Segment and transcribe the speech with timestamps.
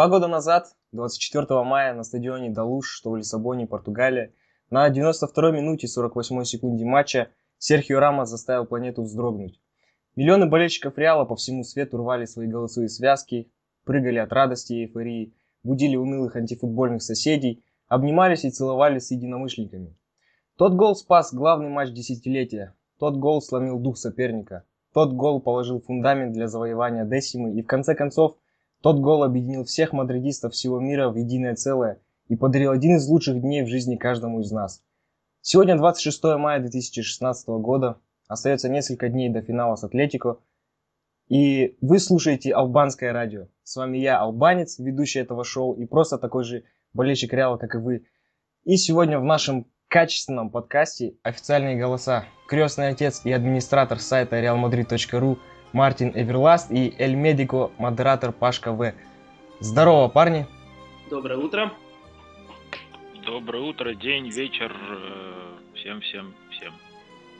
[0.00, 4.32] Два года назад, 24 мая, на стадионе Далуш, что в Лиссабоне, Португалия,
[4.70, 9.60] на 92-й минуте 48 секунде матча Серхио Рамос заставил планету вздрогнуть.
[10.16, 13.52] Миллионы болельщиков Реала по всему свету рвали свои голосовые связки,
[13.84, 19.94] прыгали от радости и эйфории, будили унылых антифутбольных соседей, обнимались и целовались с единомышленниками.
[20.56, 26.32] Тот гол спас главный матч десятилетия, тот гол сломил дух соперника, тот гол положил фундамент
[26.32, 28.38] для завоевания Десимы и в конце концов
[28.82, 33.40] тот гол объединил всех мадридистов всего мира в единое целое и подарил один из лучших
[33.40, 34.82] дней в жизни каждому из нас.
[35.42, 40.38] Сегодня 26 мая 2016 года, остается несколько дней до финала с Атлетико,
[41.28, 43.46] и вы слушаете Албанское радио.
[43.62, 47.78] С вами я, Албанец, ведущий этого шоу, и просто такой же болельщик Реала, как и
[47.78, 48.04] вы.
[48.64, 52.24] И сегодня в нашем качественном подкасте официальные голоса.
[52.48, 55.38] Крестный отец и администратор сайта realmadrid.ru
[55.72, 58.92] Мартин Эверласт и Эль Медико, модератор Пашка В.
[59.60, 60.46] Здорово, парни!
[61.08, 61.72] Доброе утро!
[63.24, 64.74] Доброе утро, день, вечер,
[65.74, 66.74] всем, всем, всем.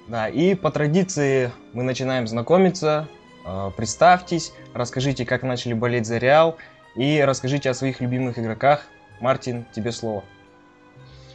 [0.06, 3.08] Да, и по традиции мы начинаем знакомиться.
[3.44, 6.58] Э, представьтесь, расскажите, как начали болеть за Реал,
[6.94, 8.86] и расскажите о своих любимых игроках.
[9.20, 10.24] Мартин, тебе слово.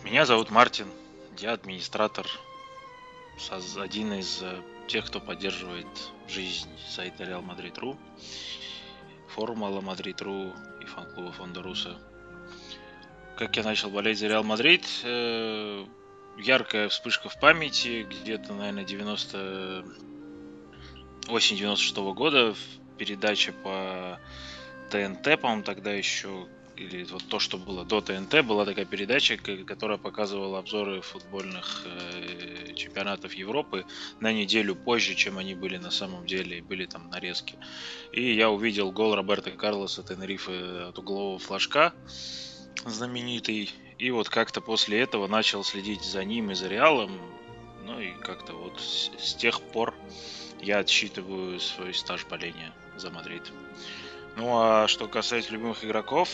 [0.03, 0.87] Меня зовут Мартин,
[1.37, 2.25] я администратор,
[3.77, 4.55] один из э,
[4.87, 5.87] тех, кто поддерживает
[6.27, 7.97] жизнь сайта Real Madrid.ru,
[9.29, 11.97] форума Hala Madrid.ru и фан-клуба Фондоруса.
[13.37, 15.85] Как я начал болеть за Реал Мадрид, э,
[16.37, 19.85] яркая вспышка в памяти, где-то, наверное, 90...
[21.27, 22.55] осень 96 -го года,
[22.97, 24.19] передача по
[24.89, 26.47] ТНТ, по-моему, тогда еще
[26.77, 32.73] или вот то, что было до ТНТ, была такая передача, которая показывала обзоры футбольных э,
[32.73, 33.85] чемпионатов Европы
[34.19, 37.57] на неделю позже, чем они были на самом деле, были там нарезки.
[38.11, 41.93] И я увидел гол Роберта Карлоса Тенерифе от углового флажка,
[42.85, 43.71] знаменитый.
[43.97, 47.11] И вот как-то после этого начал следить за ним и за Реалом.
[47.83, 49.95] Ну и как-то вот с, с тех пор
[50.61, 53.43] я отсчитываю свой стаж боления за Мадрид.
[54.35, 56.29] Ну а что касается любимых игроков,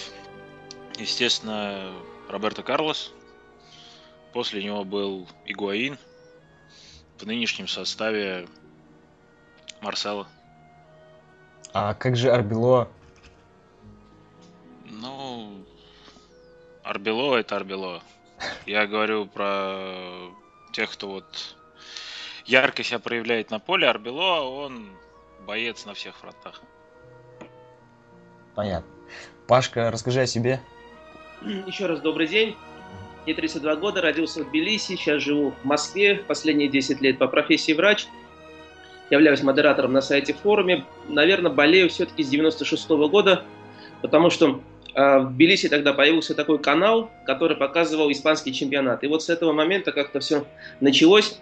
[1.02, 1.94] Естественно,
[2.30, 3.12] Роберто Карлос.
[4.34, 5.98] После него был Игуаин.
[7.18, 8.48] В нынешнем составе
[9.82, 10.28] Марсела.
[11.74, 12.88] А как же Арбело?
[14.86, 15.66] Ну,
[16.84, 18.04] Арбело это Арбело.
[18.68, 20.30] Я говорю про
[20.72, 21.56] тех, кто вот
[22.46, 23.88] ярко себя проявляет на поле.
[23.88, 24.92] Арбело, он
[25.48, 26.62] боец на всех фронтах.
[28.54, 28.90] Понятно.
[29.48, 30.62] Пашка, расскажи о себе.
[31.68, 32.56] Еще раз добрый день.
[33.26, 37.74] Мне 32 года, родился в Тбилиси, сейчас живу в Москве, последние 10 лет по профессии
[37.74, 38.08] врач.
[39.10, 40.86] Являюсь модератором на сайте форуме.
[41.08, 43.44] Наверное, болею все-таки с 96 -го года,
[44.02, 44.62] потому что
[44.96, 49.04] э, в Тбилиси тогда появился такой канал, который показывал испанский чемпионат.
[49.04, 50.46] И вот с этого момента как-то все
[50.80, 51.40] началось.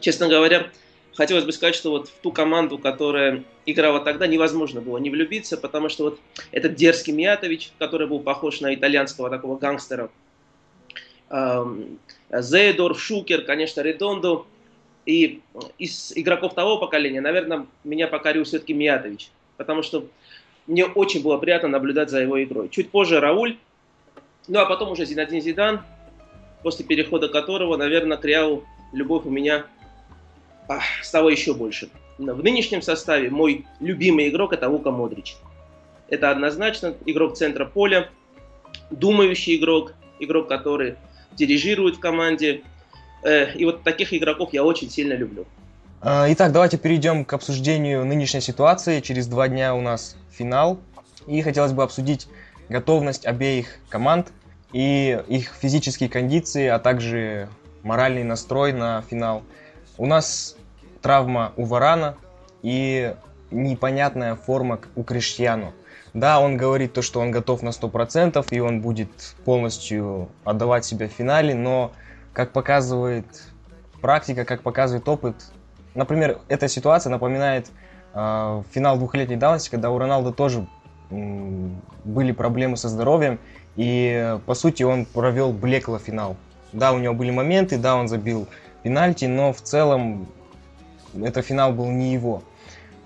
[0.00, 0.66] Честно говоря,
[1.14, 5.56] хотелось бы сказать, что вот в ту команду, которая играла тогда, невозможно было не влюбиться,
[5.56, 6.20] потому что вот
[6.50, 10.10] этот дерзкий Миятович, который был похож на итальянского такого гангстера,
[11.30, 11.98] эм,
[12.30, 14.46] Зейдорф, Шукер, конечно, Редондо,
[15.06, 15.40] и
[15.78, 20.06] из игроков того поколения, наверное, меня покорил все-таки Миятович, потому что
[20.66, 22.70] мне очень было приятно наблюдать за его игрой.
[22.70, 23.58] Чуть позже Рауль,
[24.48, 25.82] ну а потом уже Зинадин Зидан,
[26.62, 28.24] после перехода которого, наверное, к
[28.92, 29.66] любовь у меня
[31.02, 31.88] стало еще больше.
[32.18, 35.36] В нынешнем составе мой любимый игрок это Лука Модрич.
[36.08, 38.08] Это однозначно игрок центра поля,
[38.90, 40.96] думающий игрок, игрок, который
[41.32, 42.62] дирижирует в команде.
[43.22, 45.46] Э, и вот таких игроков я очень сильно люблю.
[46.00, 49.00] А, итак, давайте перейдем к обсуждению нынешней ситуации.
[49.00, 50.78] Через два дня у нас финал.
[51.26, 52.28] И хотелось бы обсудить
[52.68, 54.28] готовность обеих команд
[54.72, 57.48] и их физические кондиции, а также
[57.82, 59.42] моральный настрой на финал.
[59.96, 60.56] У нас
[61.02, 62.16] травма у Варана
[62.62, 63.14] и
[63.50, 65.72] непонятная форма у Криштиану.
[66.14, 71.08] Да, он говорит то, что он готов на 100% и он будет полностью отдавать себя
[71.08, 71.92] в финале, но
[72.32, 73.26] как показывает
[74.00, 75.36] практика, как показывает опыт,
[75.94, 77.68] например, эта ситуация напоминает
[78.14, 80.66] э, финал двухлетней давности, когда у Роналда тоже
[81.10, 81.68] э,
[82.04, 83.38] были проблемы со здоровьем,
[83.76, 86.36] и по сути он провел блекло финал.
[86.72, 88.48] Да, у него были моменты, да, он забил
[88.84, 90.28] пенальти, но в целом
[91.20, 92.44] это финал был не его.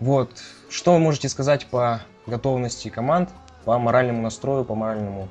[0.00, 0.30] Вот,
[0.68, 3.30] что вы можете сказать по готовности команд,
[3.64, 5.28] по моральному настрою, по моральному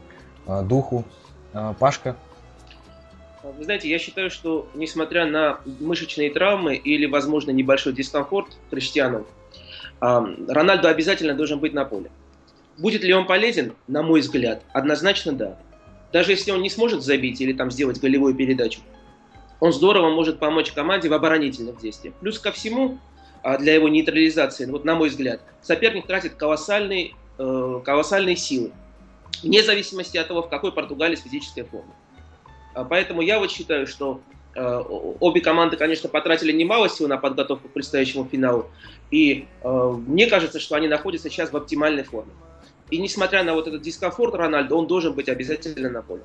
[0.47, 1.03] э, духу?
[1.53, 2.15] Э, Пашка?
[3.44, 9.25] Вы знаете, я считаю, что несмотря на мышечные травмы или, возможно, небольшой дискомфорт Криштиану,
[10.01, 12.09] э, Рональдо обязательно должен быть на поле.
[12.77, 13.73] Будет ли он полезен?
[13.88, 15.57] На мой взгляд, однозначно да.
[16.13, 18.79] Даже если он не сможет забить или там сделать голевую передачу,
[19.59, 22.13] он здорово может помочь команде в оборонительных действиях.
[22.15, 23.00] Плюс ко всему,
[23.44, 28.71] а, для его нейтрализации, вот на мой взгляд, соперник тратит колоссальные, э, колоссальные силы,
[29.42, 31.94] вне зависимости от того, в какой Португалии физическая форма.
[32.74, 34.21] А, поэтому я вот считаю, что
[34.56, 34.83] э,
[35.19, 38.68] обе команды, конечно, потратили немало сил на подготовку к предстоящему финалу,
[39.12, 42.31] и э, мне кажется, что они находятся сейчас в оптимальной форме.
[42.89, 46.24] И несмотря на вот этот дискомфорт Рональдо, он должен быть обязательно на поле.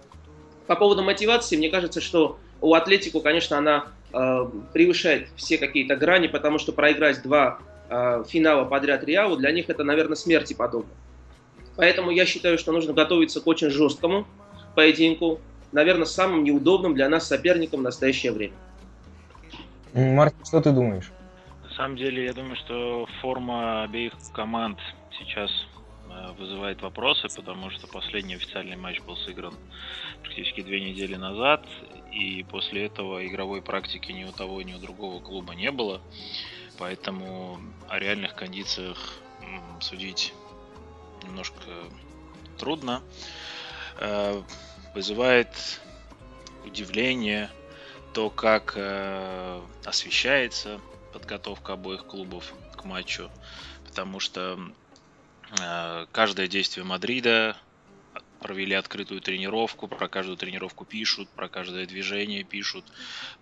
[0.67, 6.29] По поводу мотивации, мне кажется, что у Атлетику, конечно, она э, превышает все какие-то грани,
[6.29, 7.59] потому что проиграть два
[7.91, 10.91] э, финала подряд Реалу, для них это, наверное, смерти подобно.
[11.77, 14.27] Поэтому я считаю, что нужно готовиться к очень жесткому
[14.75, 15.41] поединку,
[15.73, 18.55] наверное, самым неудобным для нас соперником в настоящее время.
[19.93, 21.11] Мартин, что ты думаешь?
[21.69, 24.79] На самом деле, я думаю, что форма обеих команд
[25.19, 25.51] сейчас
[26.39, 29.55] вызывает вопросы, потому что последний официальный матч был сыгран
[30.23, 31.67] практически две недели назад,
[32.13, 36.01] и после этого игровой практики ни у того, ни у другого клуба не было.
[36.79, 39.19] Поэтому о реальных кондициях
[39.81, 40.33] судить
[41.23, 41.61] немножко
[42.59, 43.03] трудно.
[43.99, 44.43] Э,
[44.95, 45.81] вызывает
[46.65, 47.51] удивление
[48.13, 50.81] то, как э, освещается
[51.13, 53.31] подготовка обоих клубов к матчу,
[53.87, 54.59] потому что
[56.13, 57.57] каждое действие Мадрида
[58.43, 62.85] провели открытую тренировку, про каждую тренировку пишут, про каждое движение пишут.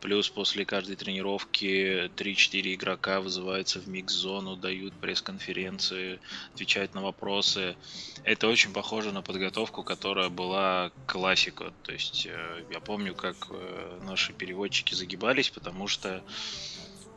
[0.00, 6.20] Плюс после каждой тренировки 3-4 игрока вызываются в микс-зону, дают пресс-конференции,
[6.54, 7.76] отвечают на вопросы.
[8.24, 11.72] Это очень похоже на подготовку, которая была классика.
[11.82, 16.22] То есть э, я помню, как э, наши переводчики загибались, потому что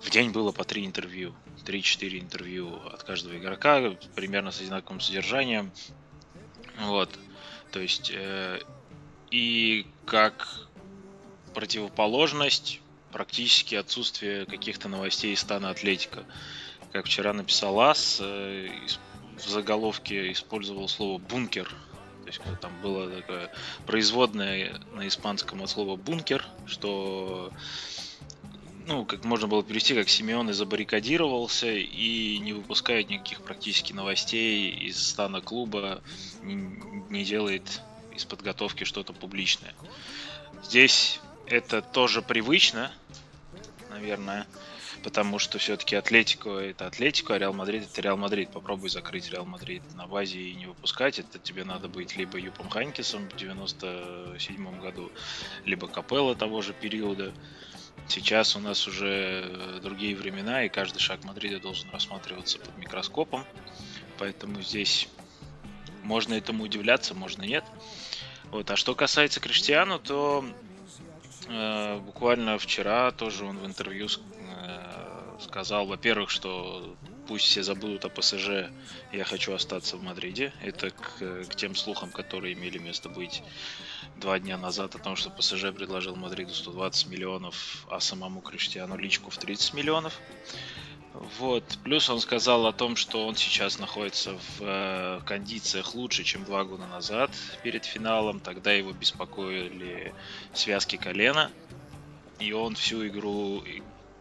[0.03, 1.33] в день было по три интервью,
[1.65, 5.71] 3-4 интервью от каждого игрока, примерно с одинаковым содержанием.
[6.79, 7.09] Вот.
[7.71, 8.59] То есть, э,
[9.31, 10.47] и как
[11.53, 16.25] противоположность практически отсутствие каких-то новостей из стана Атлетика.
[16.91, 18.69] Как вчера написал Ас, э,
[19.37, 21.69] в заголовке использовал слово «бункер»,
[22.23, 23.51] то есть там было такое
[23.85, 27.51] производное на испанском от слова бункер, что
[28.85, 34.69] ну, как можно было перевести, как Симеон и забаррикадировался и не выпускает никаких практически новостей
[34.69, 36.01] из стана клуба,
[36.41, 36.55] не,
[37.09, 37.81] не делает
[38.13, 39.73] из подготовки что-то публичное.
[40.63, 42.91] Здесь это тоже привычно,
[43.89, 44.47] наверное,
[45.03, 48.49] потому что все-таки Атлетико это Атлетико, а Реал Мадрид это Реал Мадрид.
[48.49, 51.19] Попробуй закрыть Реал Мадрид на базе и не выпускать.
[51.19, 55.11] Это тебе надо быть либо Юппом Хайнкесом в 97 году,
[55.65, 57.33] либо Капелла того же периода.
[58.07, 63.45] Сейчас у нас уже э, другие времена, и каждый шаг Мадрида должен рассматриваться под микроскопом.
[64.19, 65.07] Поэтому здесь
[66.03, 67.63] можно этому удивляться, можно нет.
[68.51, 68.69] Вот.
[68.69, 70.45] А что касается Криштиану, то
[71.47, 76.95] э, буквально вчера тоже он в интервью э, сказал, во-первых, что
[77.27, 78.69] пусть все забудут о ПСЖ,
[79.11, 80.53] я хочу остаться в Мадриде.
[80.61, 83.43] Это к, к тем слухам, которые имели место быть
[84.17, 89.29] два дня назад о том, что ПСЖ предложил Мадриду 120 миллионов, а самому Криштиану личку
[89.29, 90.19] в 30 миллионов.
[91.13, 91.63] Вот.
[91.83, 96.63] Плюс он сказал о том, что он сейчас находится в э, кондициях лучше, чем два
[96.63, 97.31] года назад
[97.61, 98.39] перед финалом.
[98.39, 100.13] Тогда его беспокоили
[100.53, 101.51] связки колена.
[102.39, 103.63] И он всю игру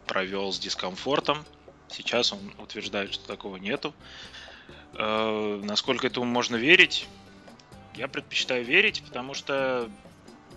[0.06, 1.44] провел с дискомфортом.
[1.88, 3.94] Сейчас он утверждает, что такого нету.
[4.94, 7.08] Э, насколько этому можно верить?
[7.94, 9.90] Я предпочитаю верить, потому что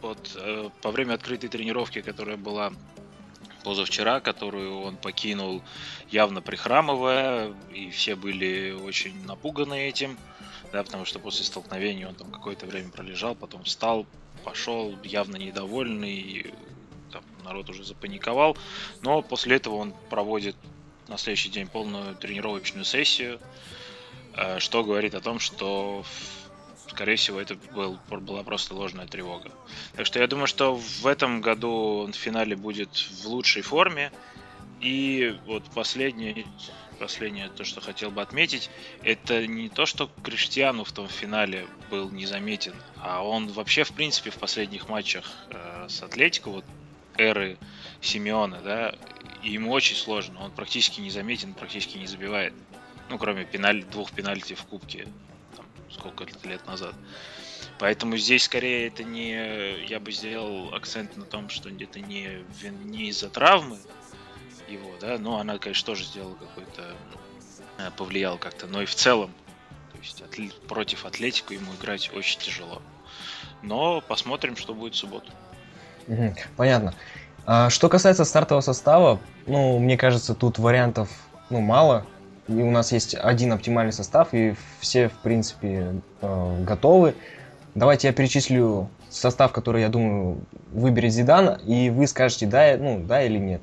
[0.02, 2.72] вот э, по время открытой тренировки, которая была
[3.64, 5.64] позавчера, которую он покинул
[6.10, 10.18] явно прихрамывая, и все были очень напуганы этим,
[10.72, 14.06] да, потому что после столкновения он там какое-то время пролежал, потом встал,
[14.44, 16.54] пошел, явно недовольный,
[17.12, 18.56] там, народ уже запаниковал,
[19.02, 20.56] но после этого он проводит
[21.08, 23.40] на следующий день полную тренировочную сессию,
[24.36, 26.06] э, что говорит о том, что
[26.96, 29.52] скорее всего, это был, была просто ложная тревога.
[29.98, 34.14] Так что я думаю, что в этом году он в финале будет в лучшей форме.
[34.80, 36.46] И вот последнее,
[36.98, 38.70] последнее то, что хотел бы отметить,
[39.04, 44.30] это не то, что Криштиану в том финале был незаметен, а он вообще, в принципе,
[44.30, 46.66] в последних матчах э, с Атлетико, вот
[47.18, 47.58] эры
[48.00, 48.96] Симеона, да,
[49.44, 50.46] ему очень сложно.
[50.46, 52.54] Он практически незаметен, практически не забивает.
[53.10, 55.08] Ну, кроме пеналь, двух пенальти в Кубке
[55.96, 56.94] сколько лет назад.
[57.80, 59.86] Поэтому здесь скорее это не...
[59.86, 62.46] Я бы сделал акцент на том, что это не,
[62.84, 63.78] не из-за травмы
[64.70, 66.96] его, да, но она, конечно, тоже сделала какой-то...
[67.78, 69.32] Э, повлиял как-то, но и в целом
[69.92, 72.82] То есть атлет, против Атлетику ему играть очень тяжело.
[73.62, 75.32] Но посмотрим, что будет в субботу.
[76.56, 76.94] понятно.
[77.46, 81.10] А, что касается стартового состава, ну, мне кажется, тут вариантов
[81.50, 82.06] ну, мало.
[82.48, 87.16] И у нас есть один оптимальный состав, и все, в принципе, э, готовы.
[87.74, 90.38] Давайте я перечислю состав, который, я думаю,
[90.72, 93.62] выберет Зидан, и вы скажете, да, ну, да или нет.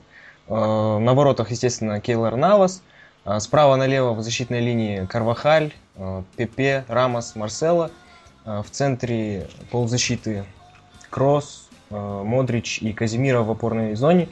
[0.48, 2.82] Э, на воротах, естественно, Кейлор Навас.
[3.24, 7.90] Э, справа налево в защитной линии Карвахаль, э, Пепе, Рамос, Марсело.
[8.44, 10.44] В центре полузащиты
[11.10, 14.28] Кросс, Модрич и Казимира в опорной зоне.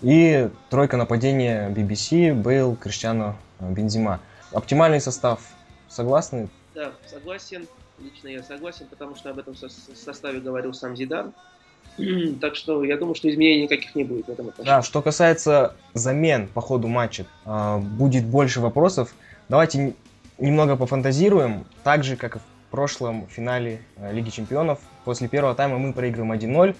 [0.00, 4.20] И тройка нападения BBC, Бейл, Криштиано, Бензима.
[4.52, 5.40] Оптимальный состав.
[5.88, 6.48] Согласны?
[6.74, 7.66] Да, согласен.
[7.98, 11.32] Лично я согласен, потому что об этом составе говорил сам Зидан.
[12.40, 14.76] Так что я думаю, что изменений никаких не будет в этом отношении.
[14.76, 19.14] Да, что касается замен по ходу матча, а, будет больше вопросов.
[19.48, 19.94] Давайте
[20.38, 21.66] немного пофантазируем.
[21.82, 24.78] Так же, как и в прошлом финале а, Лиги Чемпионов.
[25.04, 26.76] После первого тайма мы проигрываем 1-0.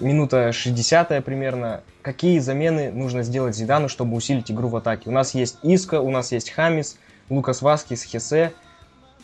[0.00, 1.82] Минута 60 примерно.
[2.02, 5.08] Какие замены нужно сделать Зидану, чтобы усилить игру в атаке?
[5.08, 6.98] У нас есть Иска, у нас есть Хамис,
[7.30, 8.52] Лукас Васкис, Хесе.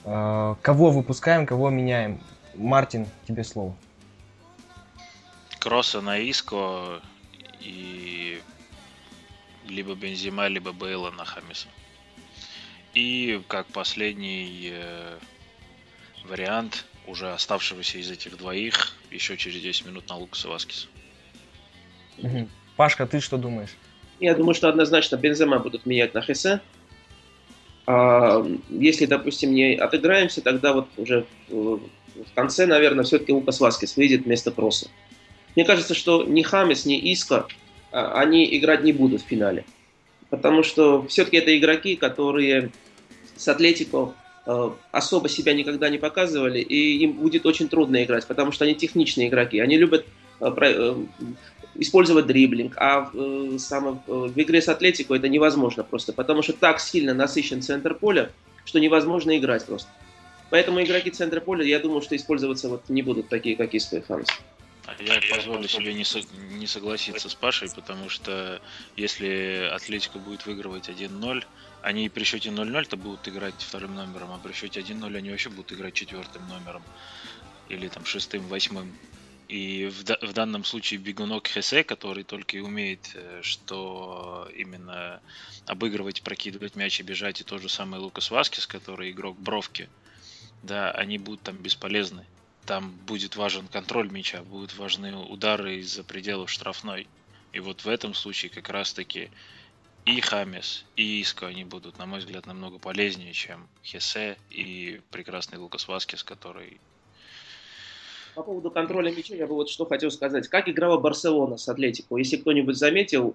[0.04, 2.20] А, кого выпускаем, кого меняем?
[2.54, 3.74] Мартин, тебе слово.
[5.58, 7.00] Кросса на Иско
[7.60, 8.40] и
[9.66, 11.68] либо Бензима, либо Бейла на Хамиса.
[12.94, 15.18] И как последний э,
[16.24, 20.86] вариант уже оставшегося из этих двоих еще через 10 минут на Лукаса Васкиса.
[22.18, 22.48] Угу.
[22.76, 23.70] Пашка, ты что думаешь?
[24.20, 26.60] Я думаю, что однозначно Бензема будут менять на Хесе.
[27.86, 34.24] А, если, допустим, не отыграемся, тогда вот уже в конце, наверное, все-таки Лукас Васкис выйдет
[34.24, 34.88] вместо Проса.
[35.56, 37.46] Мне кажется, что ни Хамес, ни Иско,
[37.90, 39.64] а, они играть не будут в финале.
[40.28, 42.70] Потому что все-таки это игроки, которые
[43.36, 44.14] с Атлетико
[44.90, 49.28] особо себя никогда не показывали, и им будет очень трудно играть, потому что они техничные
[49.28, 49.60] игроки.
[49.60, 50.06] Они любят
[50.40, 50.94] а, э,
[51.74, 57.14] использовать дриблинг, а в, в игре с Атлетико это невозможно просто, потому что так сильно
[57.14, 58.30] насыщен центр поля,
[58.64, 59.88] что невозможно играть просто.
[60.50, 64.00] Поэтому игроки центра поля, я думаю, что использоваться вот не будут такие, как Иско и
[64.00, 64.28] Хамс.
[64.98, 66.18] Я позволю себе не, со,
[66.58, 68.60] не согласиться с Пашей, потому что
[68.96, 71.44] если Атлетика будет выигрывать 1-0,
[71.82, 75.72] они при счете 0-0-то будут играть вторым номером, а при счете 1-0 они вообще будут
[75.72, 76.82] играть четвертым номером.
[77.68, 78.92] Или там шестым, восьмым.
[79.48, 85.20] И в, в данном случае бегунок Хесе, который только и умеет, э, что именно
[85.66, 89.88] обыгрывать, прокидывать мяч и бежать, и тот же самый Лукас Васкис, который игрок бровки,
[90.62, 92.26] да, они будут там бесполезны
[92.70, 97.08] там будет важен контроль мяча, будут важны удары из-за пределов штрафной.
[97.52, 99.30] И вот в этом случае как раз-таки
[100.06, 105.58] и Хамес, и Иско, они будут, на мой взгляд, намного полезнее, чем Хесе и прекрасный
[105.58, 106.80] Лукас Васкес, который...
[108.34, 110.48] По поводу контроля мяча я бы вот что хотел сказать.
[110.48, 112.16] Как играла Барселона с Атлетико?
[112.16, 113.34] Если кто-нибудь заметил,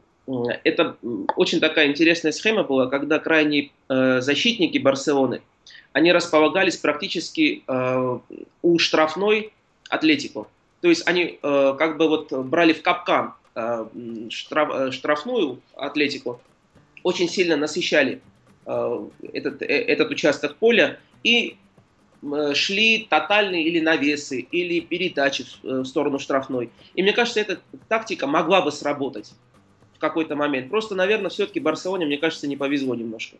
[0.64, 0.98] это
[1.36, 5.42] очень такая интересная схема была, когда крайние э, защитники Барселоны–
[5.96, 8.20] они располагались практически э,
[8.62, 9.54] у штрафной
[9.88, 10.46] Атлетико.
[10.82, 13.86] То есть они э, как бы вот брали в капкан э,
[14.30, 16.42] штраф, э, штрафную Атлетику,
[17.06, 18.20] очень сильно насыщали
[18.66, 21.56] э, этот, э, этот участок поля и
[22.24, 26.72] э, шли тотальные или навесы, или передачи в, сторону штрафной.
[26.96, 27.60] И мне кажется, эта
[27.90, 29.34] тактика могла бы сработать
[29.94, 30.72] в какой-то момент.
[30.72, 33.38] Просто, наверное, все-таки Барселоне, мне кажется, не повезло немножко.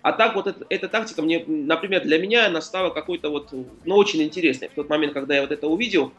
[0.00, 3.52] А так вот это, эта тактика, мне, например, для меня она стала какой-то вот,
[3.84, 4.68] ну, очень интересной.
[4.68, 6.14] В тот момент, когда я вот это увидел,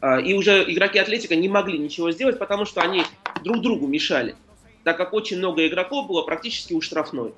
[0.00, 3.02] а, и уже игроки Атлетика не могли ничего сделать, потому что они
[3.42, 4.36] друг другу мешали,
[4.84, 7.34] так как очень много игроков было практически у штрафной.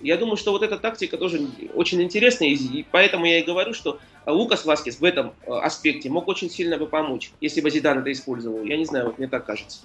[0.00, 1.40] Я думаю, что вот эта тактика тоже
[1.74, 6.28] очень интересная, и поэтому я и говорю, что Лукас Васкес в этом а, аспекте мог
[6.28, 8.62] очень сильно бы помочь, если бы Зидан это использовал.
[8.62, 9.80] Я не знаю, вот мне так кажется.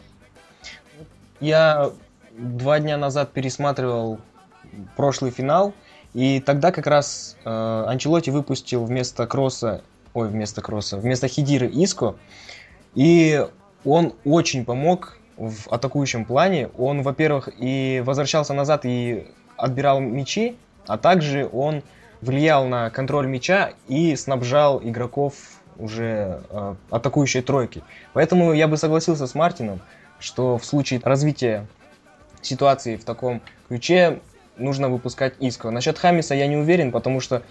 [1.40, 1.92] Я
[2.32, 4.20] два дня назад пересматривал
[4.98, 5.74] прошлый финал,
[6.14, 9.82] и тогда как раз э, Анчелоти выпустил вместо Кросса,
[10.14, 12.16] ой, вместо Кросса, вместо Хидиры Иско,
[12.96, 13.46] и
[13.86, 16.70] он очень помог в атакующем плане.
[16.78, 20.56] Он, во-первых, и возвращался назад и отбирал мячи,
[20.86, 21.82] а также он
[22.22, 25.34] влиял на контроль мяча и снабжал игроков
[25.78, 27.82] уже э, атакующей тройки.
[28.14, 29.80] Поэтому я бы согласился с Мартином,
[30.20, 31.66] что в случае развития
[32.44, 34.20] ситуации в таком ключе
[34.58, 35.72] нужно выпускать Иско.
[35.72, 37.42] Насчет Хамиса я не уверен, потому что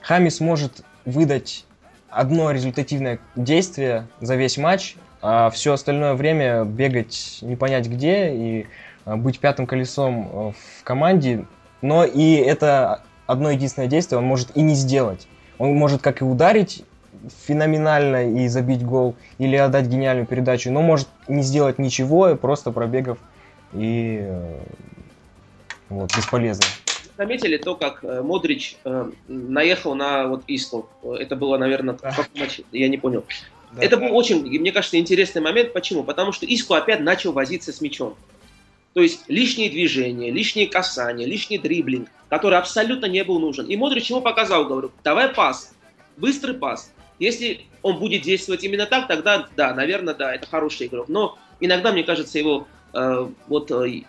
[0.00, 1.64] Хамис может выдать
[2.10, 8.66] одно результативное действие за весь матч, а все остальное время бегать не понять где и
[9.04, 11.46] а, быть пятым колесом э, в команде.
[11.82, 15.26] Но и это одно единственное действие он может и не сделать.
[15.58, 16.84] Он может как и ударить
[17.46, 23.18] феноменально и забить гол, или отдать гениальную передачу, но может не сделать ничего, просто пробегав
[23.72, 24.60] и э,
[25.88, 26.64] вот, бесполезно.
[27.16, 28.76] Заметили то, как э, Модрич
[29.26, 30.88] наехал на вот Исту?
[31.02, 32.64] Это было, наверное, каком матче?
[32.70, 33.24] Я не понял.
[33.72, 35.72] Да, это был очень, мне кажется, интересный момент.
[35.72, 36.02] Почему?
[36.04, 38.16] Потому что Иску опять начал возиться с мячом.
[38.94, 43.66] То есть лишние движения, лишние касания, лишний дриблинг, который абсолютно не был нужен.
[43.66, 45.74] И Модрич ему показал, говорю, давай пас,
[46.16, 46.92] быстрый пас.
[47.18, 51.08] Если он будет действовать именно так, тогда да, наверное, да, это хороший игрок.
[51.08, 54.02] Но иногда, мне кажется, его э, вот э,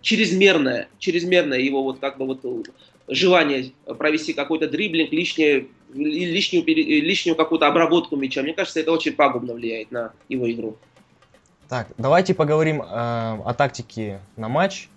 [0.00, 2.68] чрезмерное, чрезмерное его вот как бы вот
[3.08, 8.42] желание провести какой-то дриблинг, лишнее, лишнюю, лишнюю какую-то обработку мяча.
[8.42, 10.76] Мне кажется, это очень пагубно влияет на его игру.
[11.68, 14.88] Так, давайте поговорим э, о тактике на матч.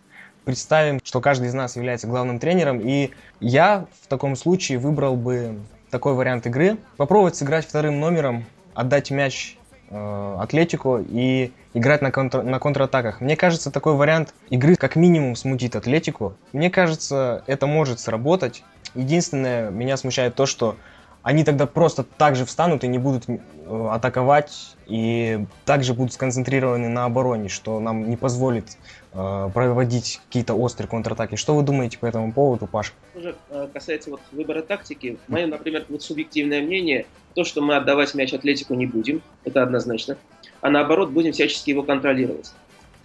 [0.44, 5.60] Представим, что каждый из нас является главным тренером, и я в таком случае выбрал бы
[5.90, 6.78] такой вариант игры.
[6.98, 9.56] Попробовать сыграть вторым номером, отдать мяч
[9.90, 13.22] э, Атлетику и играть на, контр, на контратаках.
[13.22, 16.34] Мне кажется, такой вариант игры как минимум смутит Атлетику.
[16.52, 18.64] Мне кажется, это может сработать.
[18.96, 20.76] Единственное, меня смущает то, что
[21.22, 26.90] они тогда просто так же встанут и не будут э, атаковать, и также будут сконцентрированы
[26.90, 28.78] на обороне, что нам не позволит
[29.14, 31.36] э, проводить какие-то острые контратаки.
[31.36, 32.94] Что вы думаете по этому поводу, Паш?
[33.15, 38.13] Уже э, касается вот выбора тактики, мое, например, вот субъективное мнение, то, что мы отдавать
[38.15, 40.17] мяч Атлетику не будем, это однозначно
[40.63, 42.54] а наоборот будем всячески его контролировать.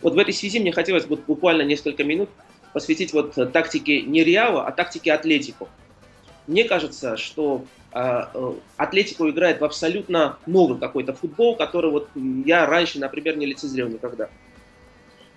[0.00, 2.30] Вот в этой связи мне хотелось вот буквально несколько минут
[2.72, 5.68] посвятить вот тактике не Реала, а тактике Атлетику.
[6.48, 8.22] Мне кажется, что э,
[8.76, 12.08] Атлетику играет в абсолютно новый какой-то футбол, который вот
[12.44, 14.28] я раньше, например, не лицезрел никогда.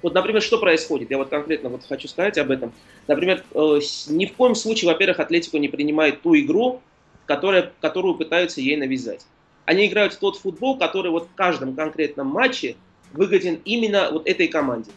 [0.01, 1.11] Вот, например, что происходит?
[1.11, 2.73] Я вот конкретно вот хочу сказать об этом.
[3.07, 6.81] Например, э, ни в коем случае, во-первых, Атлетику не принимает ту игру,
[7.27, 9.23] которая, которую пытаются ей навязать
[9.65, 12.75] они играют в тот футбол, который вот в каждом конкретном матче
[13.13, 14.91] выгоден именно вот этой команде.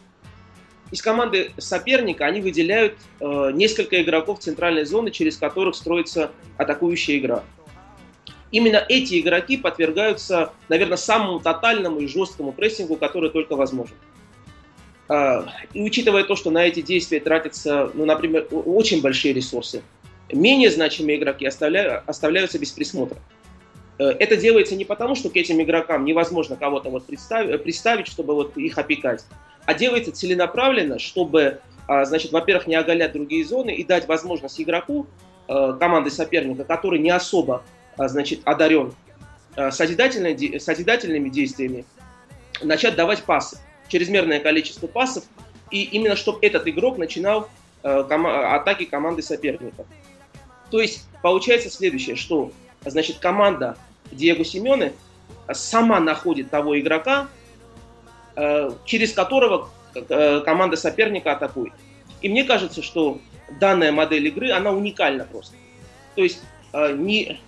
[0.91, 7.43] Из команды соперника они выделяют э, несколько игроков центральной зоны, через которых строится атакующая игра.
[8.51, 13.95] Именно эти игроки подвергаются, наверное, самому тотальному и жесткому прессингу, который только возможен.
[15.09, 15.43] Э,
[15.73, 19.81] и учитывая то, что на эти действия тратятся, ну, например, очень большие ресурсы,
[20.31, 23.17] менее значимые игроки оставляются без присмотра.
[23.97, 28.55] Э, это делается не потому, что к этим игрокам невозможно кого-то вот представить, чтобы вот
[28.57, 29.25] их опекать,
[29.65, 35.07] а делается целенаправленно, чтобы, а, значит, во-первых, не оголять другие зоны и дать возможность игроку
[35.47, 37.63] э, команды соперника, который не особо,
[37.97, 38.93] а, значит, одарен
[39.55, 41.85] созидательными действиями,
[42.61, 45.23] начать давать пасы, чрезмерное количество пасов,
[45.71, 47.47] и именно чтобы этот игрок начинал
[47.81, 49.85] атаки команды соперника.
[50.71, 52.51] То есть получается следующее, что
[52.83, 53.77] значит, команда
[54.11, 54.91] Диего Симены
[55.53, 57.27] сама находит того игрока, э,
[58.85, 61.73] через которого э, команда соперника атакует.
[62.21, 63.19] И мне кажется, что
[63.59, 65.55] данная модель игры, она уникальна просто.
[66.15, 66.41] То есть
[66.73, 67.39] э, не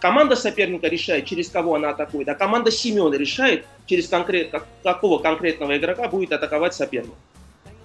[0.00, 5.76] команда соперника решает, через кого она атакует, а команда Семена решает, через конкрет, какого конкретного
[5.76, 7.12] игрока будет атаковать соперник.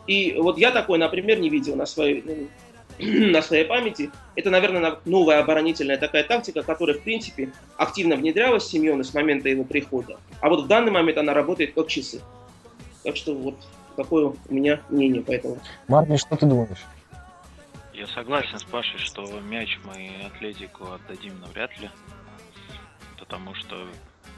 [0.07, 2.47] И вот я такой, например, не видел на своей, ну,
[2.99, 4.11] на своей памяти.
[4.35, 9.63] Это, наверное, новая оборонительная такая тактика, которая, в принципе, активно внедрялась Семеной с момента его
[9.63, 10.17] прихода.
[10.41, 12.21] А вот в данный момент она работает как часы.
[13.03, 13.55] Так что вот
[13.95, 15.59] такое у меня мнение по этому.
[15.87, 16.83] Марвин, что ты думаешь?
[17.93, 21.89] Я согласен с Пашей, что мяч мы Атлетику отдадим навряд ли.
[23.17, 23.87] Потому что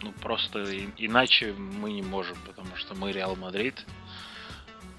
[0.01, 0.63] ну просто
[0.97, 3.85] иначе мы не можем, потому что мы Реал Мадрид,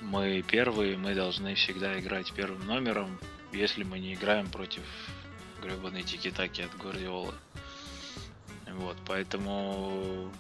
[0.01, 3.19] мы первые, мы должны всегда играть первым номером,
[3.53, 4.83] если мы не играем против
[5.63, 7.35] гребаной тики-таки от Гвардиолы.
[8.69, 10.31] Вот, поэтому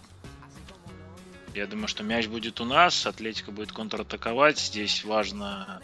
[1.55, 4.59] я думаю, что мяч будет у нас, Атлетика будет контратаковать.
[4.59, 5.81] Здесь важно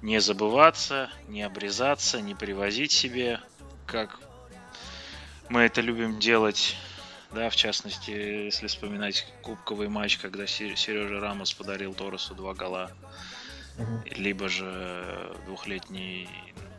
[0.00, 3.40] не забываться, не обрезаться, не привозить себе,
[3.86, 4.20] как
[5.48, 6.76] мы это любим делать.
[7.32, 12.90] Да, в частности, если вспоминать кубковый матч, когда Сережа Рамос подарил Торосу два гола
[14.16, 16.28] либо же двухлетний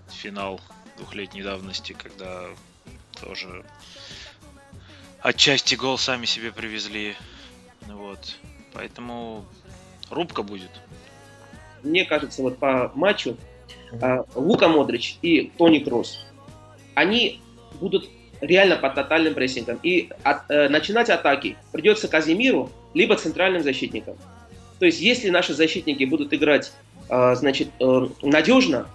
[0.10, 0.60] финал
[0.98, 2.46] двухлетней давности, когда
[3.20, 3.64] тоже
[5.22, 7.16] отчасти гол сами себе привезли.
[7.88, 8.38] Вот.
[8.74, 9.46] Поэтому
[10.10, 10.70] рубка будет.
[11.84, 13.38] Мне кажется, вот по матчу
[13.92, 16.26] э, Лука Модрич и Тони Кросс,
[16.96, 17.42] они
[17.80, 18.10] будут
[18.42, 19.80] реально под тотальным прессингом.
[19.84, 24.18] И от, э, начинать атаки придется Казимиру, либо центральным защитникам.
[24.80, 26.72] То есть, если наши защитники будут играть,
[27.10, 28.88] э, значит, э, надежно,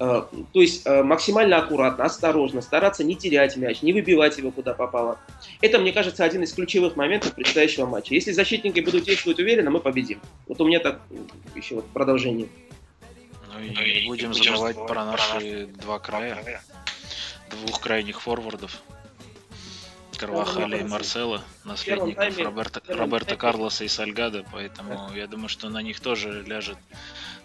[0.00, 4.72] Э, то есть э, максимально аккуратно, осторожно, стараться не терять мяч, не выбивать его куда
[4.72, 5.18] попало.
[5.60, 8.14] Это, мне кажется, один из ключевых моментов предстоящего матча.
[8.14, 10.20] Если защитники будут действовать уверенно, мы победим.
[10.46, 11.00] Вот у меня так
[11.56, 12.48] еще вот продолжение.
[13.52, 16.62] Ну и не будем забывать про наши два края,
[17.50, 18.82] двух крайних форвардов.
[20.18, 26.00] Карвахаля и Марсела, наследников Роберта, Роберта Карлоса и Сальгада, поэтому я думаю, что на них
[26.00, 26.76] тоже ляжет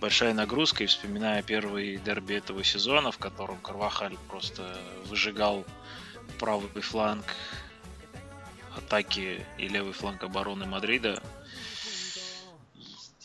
[0.01, 0.83] большая нагрузка.
[0.83, 5.65] И вспоминая первый дерби этого сезона, в котором Карвахаль просто выжигал
[6.39, 7.23] правый фланг
[8.75, 11.21] атаки и левый фланг обороны Мадрида,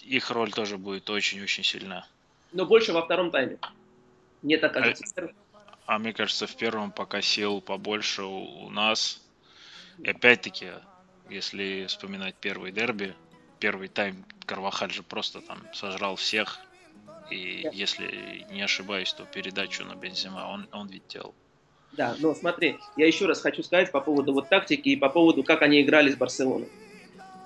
[0.02, 2.06] их роль тоже будет очень-очень сильна.
[2.52, 3.58] Но больше во втором тайме.
[4.42, 5.04] Мне так кажется.
[5.86, 9.22] А, а мне кажется, в первом пока сил побольше у, у нас.
[10.02, 10.68] И опять-таки,
[11.28, 13.14] если вспоминать первый дерби,
[13.58, 16.60] первый тайм Карвахаль же просто там сожрал всех.
[17.30, 17.70] И да.
[17.72, 21.34] если не ошибаюсь, то передачу на Бензима он, он ведь делал.
[21.92, 25.42] Да, но смотри, я еще раз хочу сказать по поводу вот тактики и по поводу,
[25.42, 26.68] как они играли с Барселоной.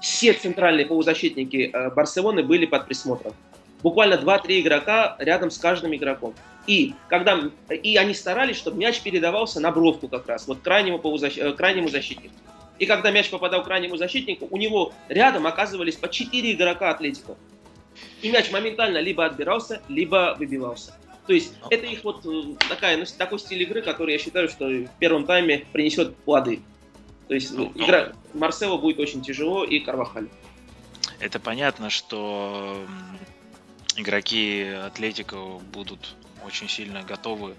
[0.00, 3.34] Все центральные полузащитники э, Барселоны были под присмотром.
[3.82, 6.34] Буквально 2-3 игрока рядом с каждым игроком.
[6.66, 11.36] И, когда, и они старались, чтобы мяч передавался на бровку как раз, вот крайнему, полузащ...
[11.36, 12.34] Э, крайнему защитнику.
[12.78, 17.36] И когда мяч попадал к крайнему защитнику, у него рядом оказывались по 4 игрока Атлетико.
[18.22, 20.94] И мяч моментально либо отбирался, либо выбивался.
[21.26, 24.48] То есть ну, это их вот э, такая, ну, такой стиль игры, который я считаю,
[24.48, 26.60] что в первом тайме принесет плоды.
[27.28, 30.28] То есть ну, игра Марсело будет очень тяжело и Карвахаль.
[31.20, 32.84] Это понятно, что
[33.96, 35.36] игроки Атлетика
[35.72, 37.56] будут очень сильно готовы.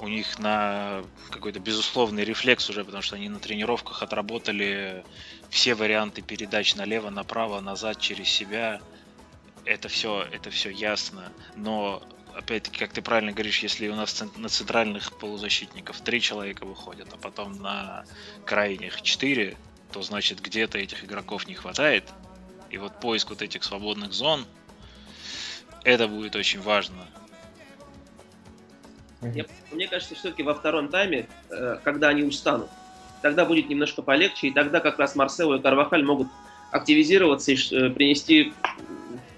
[0.00, 5.04] У них на какой-то безусловный рефлекс уже, потому что они на тренировках отработали
[5.50, 8.80] все варианты передач налево, направо, назад, через себя.
[9.64, 11.32] Это все, это все ясно.
[11.56, 12.02] Но
[12.34, 17.16] опять-таки, как ты правильно говоришь, если у нас на центральных полузащитников три человека выходят, а
[17.16, 18.04] потом на
[18.46, 19.56] крайних четыре,
[19.92, 22.04] то значит где-то этих игроков не хватает.
[22.70, 24.46] И вот поиск вот этих свободных зон,
[25.88, 27.06] это будет очень важно.
[29.22, 32.68] Я, мне кажется, все-таки во втором тайме, э, когда они устанут,
[33.22, 36.28] тогда будет немножко полегче, и тогда как раз Марсело и Карвахаль могут
[36.70, 38.52] активизироваться и э, принести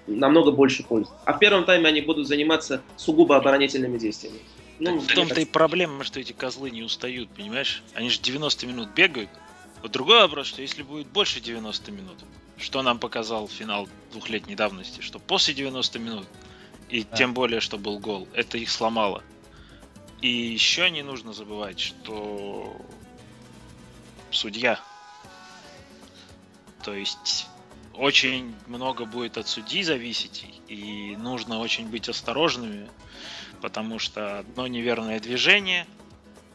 [0.05, 1.09] намного больше пользы.
[1.25, 4.39] А в первом тайме они будут заниматься сугубо оборонительными действиями.
[4.79, 7.83] Ну, в том-то и проблема, что эти козлы не устают, понимаешь?
[7.93, 9.29] Они же 90 минут бегают.
[9.81, 12.17] Вот другой вопрос, что если будет больше 90 минут,
[12.61, 16.27] что нам показал финал двухлетней давности, что после 90 минут,
[16.89, 17.15] и а.
[17.17, 19.23] тем более, что был гол, это их сломало.
[20.21, 22.75] И еще не нужно забывать, что
[24.29, 24.79] судья.
[26.83, 27.47] То есть
[27.93, 32.89] очень много будет от судьи зависеть, и нужно очень быть осторожными,
[33.61, 35.87] потому что одно неверное движение,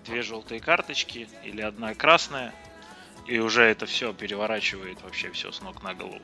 [0.05, 2.55] две желтые карточки или одна красная,
[3.27, 6.21] и уже это все переворачивает вообще все с ног на голову.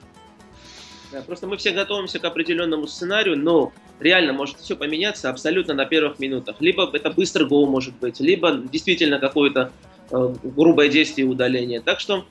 [1.11, 5.85] Да, просто мы все готовимся к определенному сценарию, но реально может все поменяться абсолютно на
[5.85, 6.57] первых минутах.
[6.61, 9.73] Либо это быстрый гол может быть, либо действительно какое-то
[10.11, 11.81] э, грубое действие удаления.
[11.81, 12.25] Так что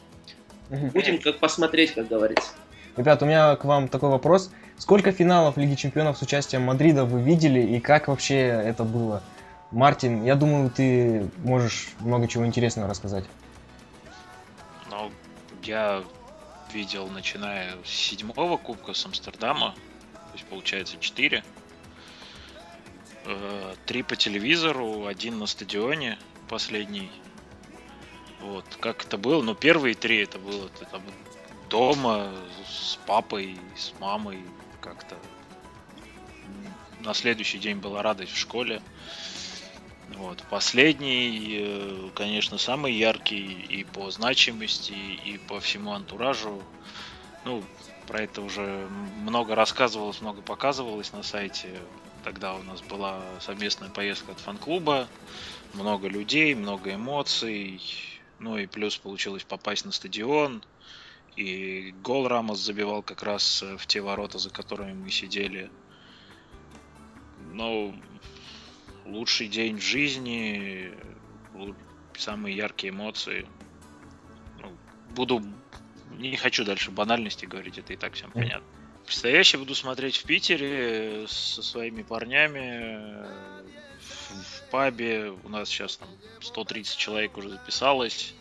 [0.69, 2.49] будем как посмотреть, как говорится.
[2.97, 4.51] Ребят, у меня к вам такой вопрос.
[4.77, 9.21] Сколько финалов Лиги Чемпионов с участием Мадрида вы видели и как вообще это было?
[9.69, 13.25] Мартин, я думаю, ты можешь много чего интересного рассказать.
[14.91, 15.10] Ну,
[15.63, 16.04] я
[16.73, 19.73] видел, начиная с седьмого кубка с Амстердама,
[20.13, 21.45] то есть получается четыре.
[23.23, 27.10] Э, три по телевизору, один на стадионе, последний.
[28.41, 29.41] Вот, как это было?
[29.41, 31.01] Ну, первые три это было это
[31.69, 32.30] дома
[32.67, 34.43] с папой, с мамой
[34.82, 35.17] как-то.
[36.99, 38.82] На следующий день была радость в школе.
[40.21, 40.43] Вот.
[40.51, 46.62] Последний, э, конечно, самый яркий и по значимости, и по всему антуражу.
[47.43, 47.63] Ну,
[48.05, 51.69] про это уже много рассказывалось, много показывалось на сайте.
[52.23, 55.07] Тогда у нас была совместная поездка от фан-клуба,
[55.73, 57.81] много людей, много эмоций.
[58.38, 60.63] Ну и плюс получилось попасть на стадион,
[61.36, 65.71] и гол Рамос забивал как раз э, в те ворота, за которыми мы сидели.
[67.53, 67.95] Но
[69.12, 70.93] лучший день в жизни,
[72.17, 73.47] самые яркие эмоции.
[74.60, 74.71] Ну,
[75.15, 75.43] буду...
[76.17, 78.67] Не хочу дальше банальности говорить, это и так всем понятно.
[79.06, 83.26] Предстоящий буду смотреть в Питере со своими парнями
[84.00, 85.34] в пабе.
[85.43, 86.10] У нас сейчас там
[86.41, 88.34] 130 человек уже записалось.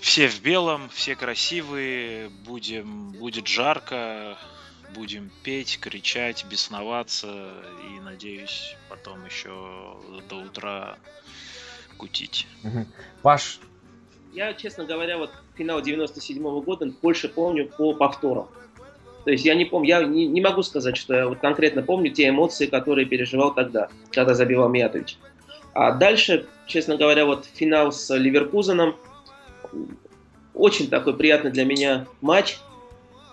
[0.00, 4.38] Все в белом, все красивые, будем, будет жарко,
[4.96, 7.52] будем петь, кричать, бесноваться
[7.88, 9.96] и, надеюсь, потом еще
[10.28, 10.96] до утра
[11.98, 12.46] кутить.
[13.22, 13.60] Паш?
[14.32, 18.48] Я, честно говоря, вот финал 97 -го года больше помню по повторам.
[19.24, 22.10] То есть я не помню, я не, не могу сказать, что я вот конкретно помню
[22.12, 25.18] те эмоции, которые переживал тогда, когда забивал Миятович.
[25.74, 28.96] А дальше, честно говоря, вот финал с Ливеркузеном,
[30.54, 32.58] очень такой приятный для меня матч.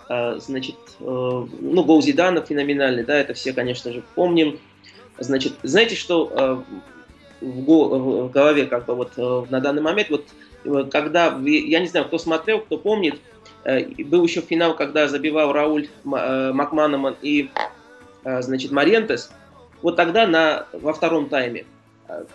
[0.08, 4.58] А, значит, э, ну, гол Зидана феноменальный, да, это все, конечно же, помним.
[5.18, 6.62] Значит, знаете, что э,
[7.40, 10.26] в голове, как бы вот э, на данный момент, вот
[10.90, 13.20] когда, я не знаю, кто смотрел, кто помнит,
[13.64, 17.50] был еще финал, когда забивал Рауль Макманаман и,
[18.24, 19.30] значит, Мариентес.
[19.82, 21.66] Вот тогда на, во втором тайме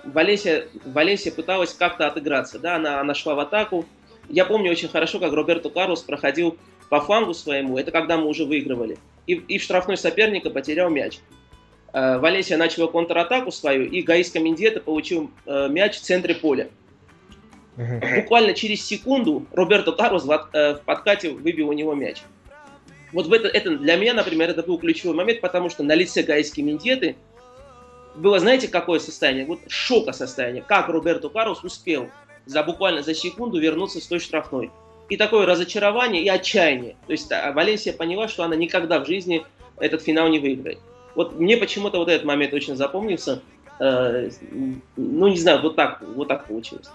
[0.03, 3.85] Валенсия, Валенсия пыталась как-то отыграться, да, она, она шла в атаку.
[4.27, 6.55] Я помню очень хорошо, как Роберто Карлос проходил
[6.89, 8.97] по флангу своему, это когда мы уже выигрывали,
[9.27, 11.19] и, и в штрафной соперника потерял мяч.
[11.93, 16.69] Э, Валенсия начала контратаку свою, и Гаиска Миндета получил э, мяч в центре поля.
[18.15, 22.21] Буквально через секунду Роберто Карлос в, э, в подкате выбил у него мяч.
[23.13, 26.21] Вот в это, это для меня, например, это был ключевой момент, потому что на лице
[26.21, 27.15] Гаиски Миндеты
[28.15, 29.45] было, знаете, какое состояние?
[29.45, 30.63] Вот шока состояние.
[30.67, 32.09] Как Роберто Карлос успел
[32.45, 34.71] за буквально за секунду вернуться с той штрафной.
[35.09, 36.95] И такое разочарование и отчаяние.
[37.07, 39.45] То есть а, Валенсия поняла, что она никогда в жизни
[39.77, 40.79] этот финал не выиграет.
[41.15, 43.41] Вот мне почему-то вот этот момент очень запомнился.
[43.79, 44.29] Э,
[44.95, 46.89] ну, не знаю, вот так, вот так получилось.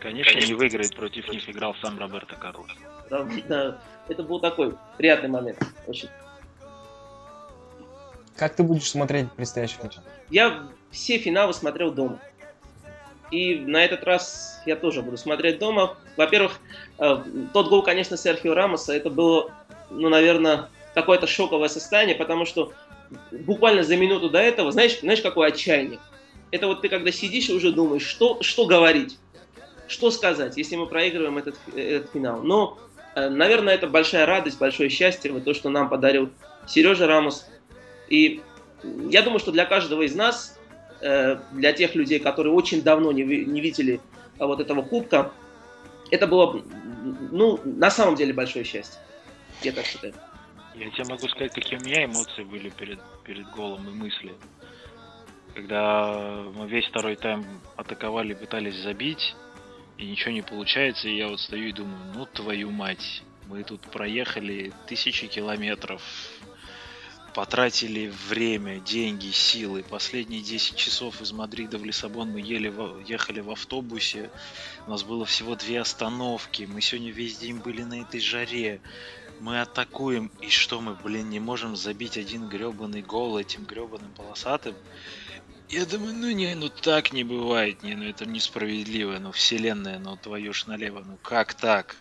[0.00, 2.70] Конечно, не выиграет, против них играл сам Роберто Карлос.
[3.10, 5.58] Да, да, это был такой приятный момент.
[5.86, 6.08] Очень.
[8.36, 9.96] Как ты будешь смотреть предстоящий матч?
[10.30, 12.20] Я все финалы смотрел дома.
[13.30, 15.96] И на этот раз я тоже буду смотреть дома.
[16.16, 16.60] Во-первых,
[16.98, 19.52] э, тот гол, конечно, Серхио Рамоса, это было,
[19.90, 22.72] ну, наверное, какое-то шоковое состояние, потому что
[23.30, 25.98] буквально за минуту до этого, знаешь, знаешь, какое отчаяние?
[26.50, 29.18] Это вот ты когда сидишь и уже думаешь, что, что говорить,
[29.88, 32.42] что сказать, если мы проигрываем этот, этот финал.
[32.42, 32.78] Но,
[33.14, 36.30] э, наверное, это большая радость, большое счастье, вот то, что нам подарил
[36.66, 37.46] Сережа Рамос.
[38.08, 38.40] И
[39.10, 40.55] я думаю, что для каждого из нас, э,
[41.00, 44.00] для тех людей, которые очень давно не, не видели
[44.38, 45.32] а, вот этого кубка,
[46.10, 46.62] это было,
[47.30, 49.00] ну, на самом деле большое счастье.
[49.62, 50.14] Я так считаю.
[50.74, 54.34] Я тебе могу сказать, какие у меня эмоции были перед, перед голом и мысли.
[55.54, 59.34] Когда мы весь второй тайм атаковали, пытались забить,
[59.96, 63.80] и ничего не получается, и я вот стою и думаю, ну твою мать, мы тут
[63.80, 66.02] проехали тысячи километров,
[67.36, 69.82] потратили время, деньги, силы.
[69.82, 72.72] Последние 10 часов из Мадрида в Лиссабон мы ели,
[73.06, 74.30] ехали в автобусе.
[74.86, 76.62] У нас было всего две остановки.
[76.62, 78.80] Мы сегодня весь день были на этой жаре.
[79.38, 84.74] Мы атакуем, и что мы, блин, не можем забить один гребаный гол этим гребаным полосатым?
[85.68, 90.16] Я думаю, ну не, ну так не бывает, не, ну это несправедливо, ну вселенная, ну
[90.16, 91.96] твою ж налево, ну как так?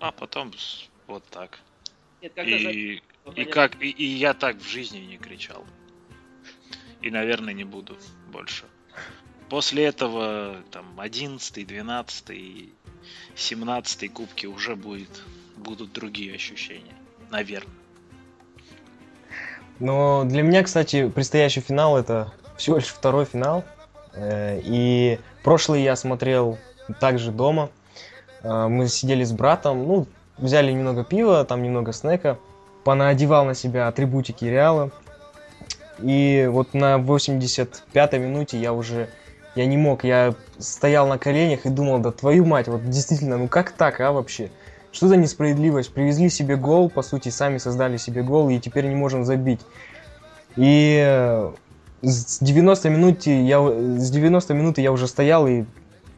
[0.00, 0.50] А потом
[1.06, 1.58] вот так.
[2.22, 3.02] Нет, и
[3.34, 5.64] и как и, и я так в жизни не кричал.
[7.00, 7.96] И, наверное, не буду
[8.30, 8.64] больше.
[9.48, 12.68] После этого там 11, 12,
[13.34, 15.22] 17 кубки уже будет,
[15.56, 16.94] будут другие ощущения.
[17.30, 17.74] Наверное.
[19.80, 23.64] Но для меня, кстати, предстоящий финал это всего лишь второй финал.
[24.14, 26.58] Э, и прошлый я смотрел
[27.00, 27.70] также дома.
[28.42, 30.06] Э, мы сидели с братом, ну,
[30.38, 32.38] взяли немного пива, там немного снека
[32.84, 34.90] понаодевал на себя атрибутики Реала.
[36.00, 39.08] И вот на 85-й минуте я уже
[39.54, 43.48] я не мог, я стоял на коленях и думал, да твою мать, вот действительно, ну
[43.48, 44.50] как так, а вообще?
[44.90, 45.92] Что за несправедливость?
[45.92, 49.60] Привезли себе гол, по сути, сами создали себе гол, и теперь не можем забить.
[50.56, 51.52] И э,
[52.02, 55.64] с 90 минуты я, с 90 минуты я уже стоял, и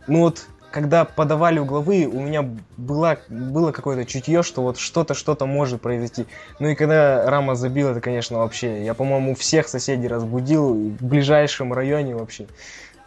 [0.07, 0.47] ну вот
[0.77, 6.27] когда подавали угловые, у меня было, было какое-то чутье, что вот что-то, что-то может произойти.
[6.59, 11.73] Ну и когда Рама забил, это, конечно, вообще, я, по-моему, всех соседей разбудил в ближайшем
[11.73, 12.47] районе вообще.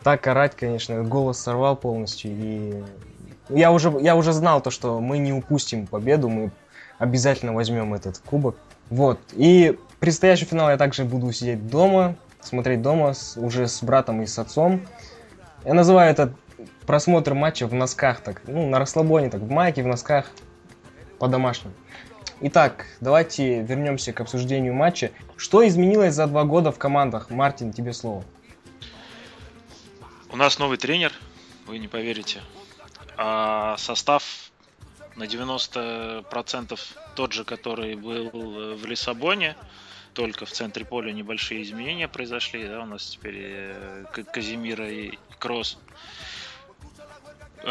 [0.02, 2.32] Так орать, конечно, голос сорвал полностью.
[2.34, 2.84] И
[3.50, 6.50] я уже, я уже знал то, что мы не упустим победу, мы
[6.98, 8.56] обязательно возьмем этот кубок.
[8.90, 9.20] Вот.
[9.34, 14.26] И предстоящий финал я также буду сидеть дома, смотреть дома с, уже с братом и
[14.26, 14.82] с отцом.
[15.66, 16.34] Я называю это
[16.86, 20.32] просмотр матча в носках, так, ну, на расслабоне, так, в майке, в носках,
[21.20, 21.74] по-домашнему.
[22.42, 25.12] Итак, давайте вернемся к обсуждению матча.
[25.36, 27.30] Что изменилось за два года в командах?
[27.30, 28.24] Мартин, тебе слово.
[30.32, 31.12] У нас новый тренер,
[31.68, 32.42] вы не поверите.
[33.18, 34.52] А состав
[35.18, 36.80] на 90%
[37.16, 38.30] тот же, который был
[38.76, 39.58] в Лиссабоне,
[40.14, 45.78] только в центре поля небольшие изменения произошли, да, у нас теперь э, Казимира и Кросс.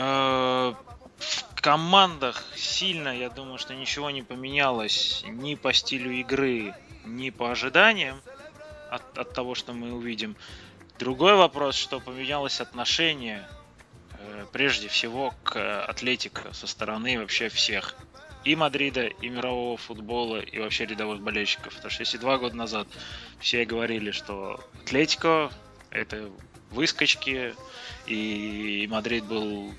[0.00, 0.74] Э,
[1.18, 6.72] в командах сильно, я думаю, что ничего не поменялось ни по стилю игры,
[7.04, 8.20] ни по ожиданиям
[8.90, 10.36] от, от того, что мы увидим.
[11.00, 13.48] Другой вопрос, что поменялось отношение
[14.12, 17.96] э, прежде всего к Атлетико со стороны вообще всех.
[18.44, 21.74] И Мадрида, и мирового футбола, и вообще рядовых болельщиков.
[21.74, 22.86] Потому что если два года назад
[23.40, 25.50] все говорили, что Атлетико
[25.90, 26.30] это
[26.70, 27.54] выскочки,
[28.06, 29.72] и Мадрид был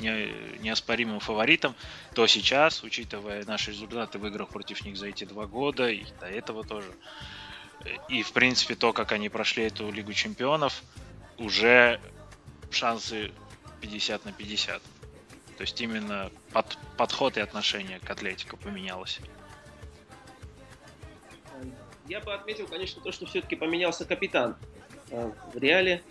[0.00, 1.74] не, неоспоримым фаворитом,
[2.14, 6.26] то сейчас, учитывая наши результаты в играх против них за эти два года, и до
[6.26, 6.90] этого тоже,
[8.08, 10.82] и, в принципе, то, как они прошли эту Лигу Чемпионов,
[11.38, 12.00] уже
[12.70, 13.30] шансы
[13.80, 14.82] 50 на 50.
[15.56, 19.20] То есть именно под, подход и отношение к Атлетику поменялось.
[22.08, 24.56] Я бы отметил, конечно, то, что все-таки поменялся капитан
[25.10, 26.02] э, в Реале.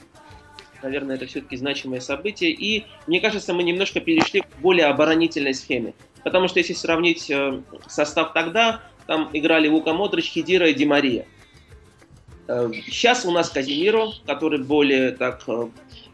[0.82, 2.52] Наверное, это все-таки значимое событие.
[2.52, 5.94] И мне кажется, мы немножко перешли к более оборонительной схеме.
[6.24, 11.26] Потому что если сравнить э, состав тогда, там играли Лука Модрич, Хидира и Ди Мария.
[12.88, 15.68] Сейчас у нас Казимиро, который более так э,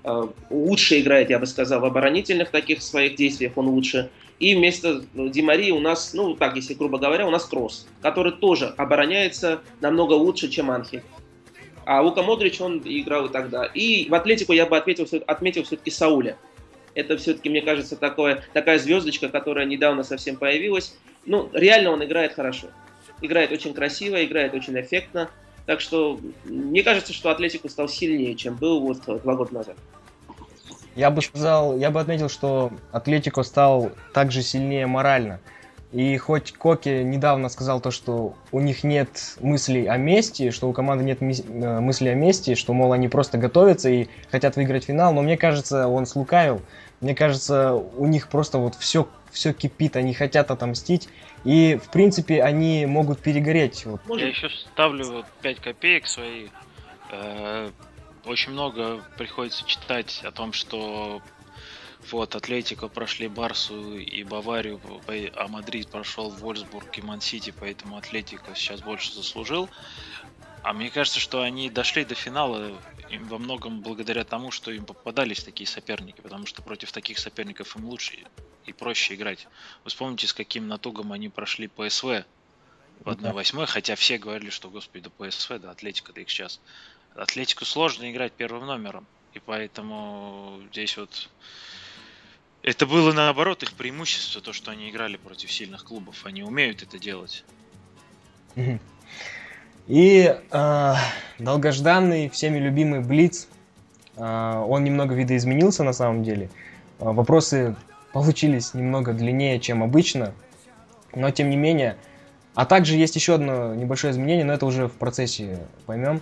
[0.04, 4.10] э, лучше играет, я бы сказал, в оборонительных таких своих действиях, он лучше.
[4.40, 8.34] И вместо Ди Марии у нас, ну так, если грубо говоря, у нас Кросс, который
[8.34, 11.04] тоже обороняется намного лучше, чем Анхель.
[11.86, 13.66] А Лука Модрич, он играл и тогда.
[13.66, 16.36] И в Атлетику я бы отметил, отметил все-таки Сауля.
[16.96, 20.96] Это все-таки, мне кажется, такое, такая звездочка, которая недавно совсем появилась.
[21.26, 22.68] Ну, реально он играет хорошо.
[23.22, 25.30] Играет очень красиво, играет очень эффектно.
[25.66, 29.76] Так что мне кажется, что Атлетику стал сильнее, чем был вот два года назад.
[30.96, 35.42] Я бы сказал, я бы отметил, что Атлетико стал также сильнее морально.
[35.96, 40.74] И хоть Коки недавно сказал то, что у них нет мыслей о мести, что у
[40.74, 45.14] команды нет э, мыслей о мести, что, мол, они просто готовятся и хотят выиграть финал,
[45.14, 46.62] но мне кажется, он слукавил.
[47.00, 51.08] Мне кажется, у них просто вот все, все кипит, они хотят отомстить.
[51.46, 53.86] И, в принципе, они могут перегореть.
[53.86, 54.02] Вот.
[54.20, 56.48] Я еще ставлю вот 5 копеек свои.
[57.10, 57.70] Э,
[58.26, 61.22] очень много приходится читать о том, что
[62.12, 64.80] вот, Атлетико прошли Барсу и Баварию,
[65.36, 69.70] а Мадрид прошел Вольсбург и Мансити, поэтому Атлетико сейчас больше заслужил.
[70.64, 74.86] А мне кажется, что они дошли до финала им во многом благодаря тому, что им
[74.86, 78.18] попадались такие соперники, потому что против таких соперников им лучше
[78.66, 79.48] и проще играть.
[79.84, 82.26] Вы вспомните, с каким натугом они прошли ПСВ
[83.02, 86.60] в 1-8, хотя все говорили, что, господи, да ПСВ, да Атлетика, да их сейчас.
[87.14, 91.30] Атлетику сложно играть первым номером, и поэтому здесь вот
[92.66, 96.26] это было наоборот их преимущество, то, что они играли против сильных клубов.
[96.26, 97.46] Они умеют это делать.
[99.88, 100.94] И э,
[101.38, 103.48] долгожданный, всеми любимый Блиц,
[104.18, 106.50] э, он немного видоизменился на самом деле.
[106.98, 107.76] Э, вопросы
[108.14, 110.34] получились немного длиннее, чем обычно,
[111.14, 111.98] но тем не менее.
[112.56, 116.20] А также есть еще одно небольшое изменение, но это уже в процессе поймем.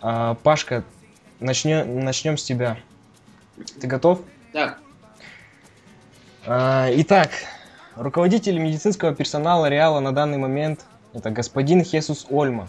[0.00, 0.84] А, Пашка,
[1.40, 2.78] начнем, начнем с тебя.
[3.80, 4.20] Ты готов?
[4.52, 4.78] Да.
[6.46, 7.30] А, итак,
[7.96, 12.68] руководитель медицинского персонала Реала на данный момент это господин Хесус Ольма.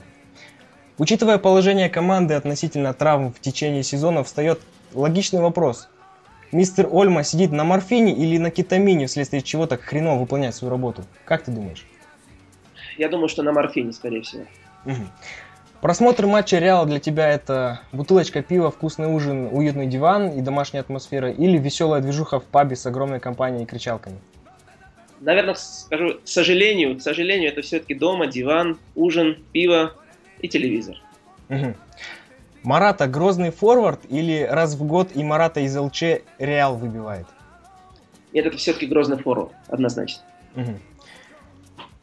[0.97, 4.61] Учитывая положение команды относительно травм в течение сезона, встает
[4.93, 5.89] логичный вопрос.
[6.53, 11.03] Мистер Ольма сидит на морфине или на кетамине, вследствие чего так хреново выполняет свою работу?
[11.26, 11.86] Как ты думаешь?
[12.97, 14.45] Я думаю, что на морфине, скорее всего.
[14.86, 15.03] Угу.
[15.86, 21.29] Просмотр матча Реала для тебя это бутылочка пива, вкусный ужин, уютный диван и домашняя атмосфера
[21.29, 24.17] или веселая движуха в пабе с огромной компанией и кричалками?
[25.19, 29.93] Наверное, скажу, к сожалению, к сожалению, это все-таки дома, диван, ужин, пиво
[30.39, 30.95] и телевизор.
[31.49, 31.75] Угу.
[32.63, 36.01] Марата грозный форвард или раз в год и Марата из ЛЧ
[36.39, 37.27] Реал выбивает?
[38.33, 40.23] Нет, это все-таки грозный форвард, однозначно.
[40.55, 40.79] Угу.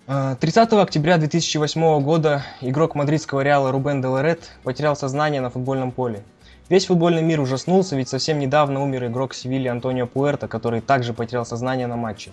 [0.07, 6.25] 30 октября 2008 года игрок мадридского Реала Рубен Деларет потерял сознание на футбольном поле.
[6.69, 11.47] Весь футбольный мир ужаснулся, ведь совсем недавно умер игрок Севильи Антонио Пуэрто, который также потерял
[11.47, 12.33] сознание на матче.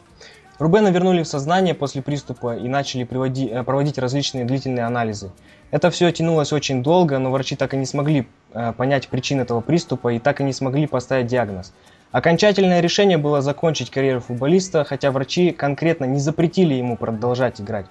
[0.58, 5.30] Рубена вернули в сознание после приступа и начали приводи, э, проводить различные длительные анализы.
[5.70, 9.62] Это все тянулось очень долго, но врачи так и не смогли э, понять причин этого
[9.62, 11.72] приступа и так и не смогли поставить диагноз.
[12.12, 17.86] Окончательное решение было закончить карьеру футболиста, хотя врачи конкретно не запретили ему продолжать играть.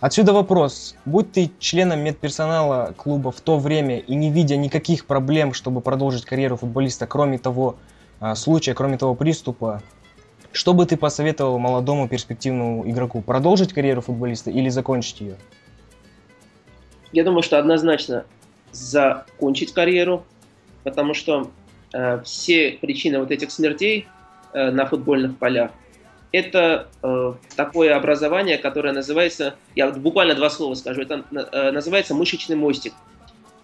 [0.00, 5.52] Отсюда вопрос, будь ты членом медперсонала клуба в то время и не видя никаких проблем,
[5.52, 7.76] чтобы продолжить карьеру футболиста, кроме того
[8.20, 9.82] э, случая, кроме того приступа,
[10.50, 13.22] Что бы ты посоветовал молодому перспективному игроку?
[13.22, 15.36] Продолжить карьеру футболиста или закончить ее?
[17.12, 18.24] Я думаю, что однозначно
[18.72, 20.24] закончить карьеру,
[20.82, 21.50] потому что
[22.24, 24.06] все причины вот этих смертей
[24.52, 25.70] э, на футбольных полях
[26.32, 32.56] это э, такое образование, которое называется, я буквально два слова скажу, это э, называется мышечный
[32.56, 32.94] мостик.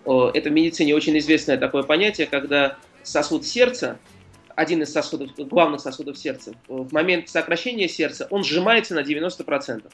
[0.05, 3.99] Э, это в медицине очень известное такое понятие, когда сосуд сердца,
[4.55, 9.85] один из сосудов, главных сосудов сердца, в момент сокращения сердца он сжимается на 90%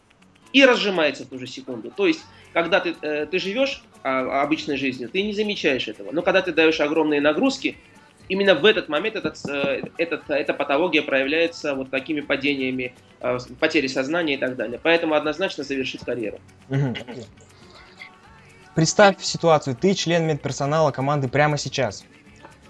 [0.52, 1.92] и разжимается в ту же секунду.
[1.96, 2.22] То есть,
[2.52, 6.10] когда ты, э, ты живешь а, обычной жизнью, ты не замечаешь этого.
[6.12, 7.76] Но когда ты даешь огромные нагрузки,
[8.28, 13.86] именно в этот момент этот, э, этот, эта патология проявляется вот такими падениями, э, потери
[13.86, 14.80] сознания и так далее.
[14.82, 16.38] Поэтому однозначно завершить карьеру.
[18.74, 22.04] Представь ситуацию, ты член медперсонала команды прямо сейчас.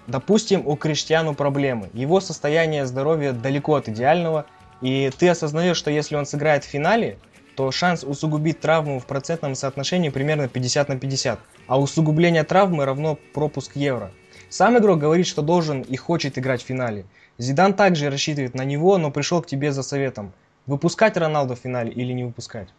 [0.05, 1.89] Допустим, у Криштиану проблемы.
[1.93, 4.45] Его состояние здоровья далеко от идеального,
[4.81, 7.17] и ты осознаешь, что если он сыграет в финале,
[7.55, 13.17] то шанс усугубить травму в процентном соотношении примерно 50 на 50, а усугубление травмы равно
[13.33, 14.11] пропуск евро–
[14.55, 17.03] сам игрок говорит, что должен и хочет играть в финале.
[17.37, 20.31] Зидан также рассчитывает на него, но пришел к тебе за советом.
[20.65, 22.69] Выпускать Роналду в финале или не выпускать?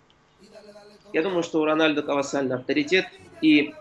[1.12, 3.04] Я думаю, что у Рональда колоссальный авторитет.
[3.42, 3.74] И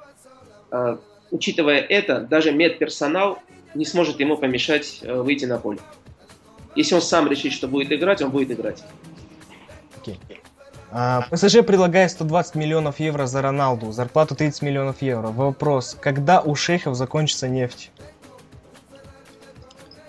[0.71, 0.97] э,
[1.31, 3.39] учитывая это, даже медперсонал
[3.75, 5.79] не сможет ему помешать э, выйти на поле.
[6.75, 8.83] Если он сам решит, что будет играть, он будет играть.
[10.03, 10.17] Okay.
[10.97, 15.27] А, ПСЖ предлагает 120 миллионов евро за Роналду, зарплату 30 миллионов евро.
[15.27, 17.91] Вопрос, когда у шейхов закончится нефть?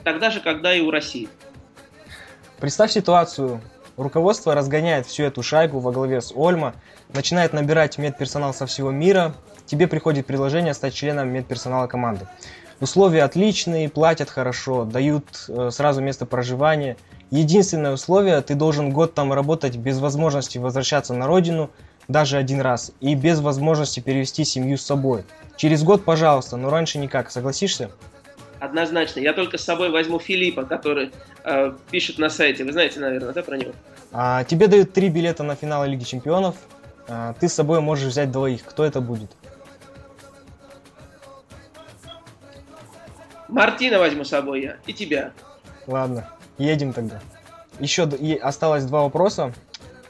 [0.04, 1.28] Тогда же, когда и у России.
[2.60, 3.60] Представь ситуацию.
[3.96, 6.76] Руководство разгоняет всю эту шайку во главе с Ольма,
[7.12, 9.34] начинает набирать медперсонал со всего мира.
[9.64, 12.28] Тебе приходит предложение стать членом медперсонала команды.
[12.78, 16.96] Условия отличные, платят хорошо, дают э, сразу место проживания–
[17.30, 21.70] Единственное условие, ты должен год там работать без возможности возвращаться на родину
[22.08, 25.24] даже один раз и без возможности перевести семью с собой.
[25.56, 27.30] Через год, пожалуйста, но раньше никак.
[27.30, 27.90] Согласишься?
[28.60, 29.20] Однозначно.
[29.20, 31.10] Я только с собой возьму Филиппа, который
[31.44, 32.64] э, пишет на сайте.
[32.64, 33.72] Вы знаете, наверное, да, про него?
[34.12, 36.54] А, тебе дают три билета на финал Лиги Чемпионов.
[37.08, 38.64] А, ты с собой можешь взять двоих.
[38.64, 39.30] Кто это будет?
[43.48, 44.76] Мартина возьму с собой я.
[44.86, 45.32] И тебя.
[45.86, 46.28] Ладно.
[46.58, 47.20] Едем тогда.
[47.78, 48.04] Еще
[48.42, 49.52] осталось два вопроса.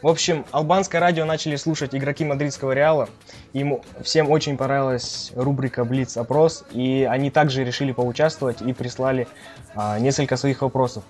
[0.02, 3.08] В общем, албанское радио начали слушать игроки мадридского Реала.
[3.54, 9.26] Им всем очень понравилась рубрика Блиц опрос, и они также решили поучаствовать и прислали
[9.74, 11.02] а, несколько своих вопросов.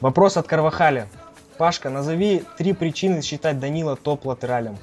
[0.00, 1.06] Вопрос от Карвахаля.
[1.58, 4.78] Пашка, назови три причины считать Данила топ-латералем.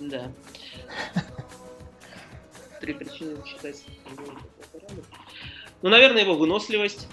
[0.00, 0.22] Да.
[2.80, 3.84] Три причины считать.
[5.84, 7.08] Ну, наверное, его выносливость,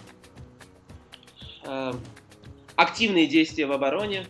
[1.66, 1.94] э,
[2.78, 4.28] активные действия в обороне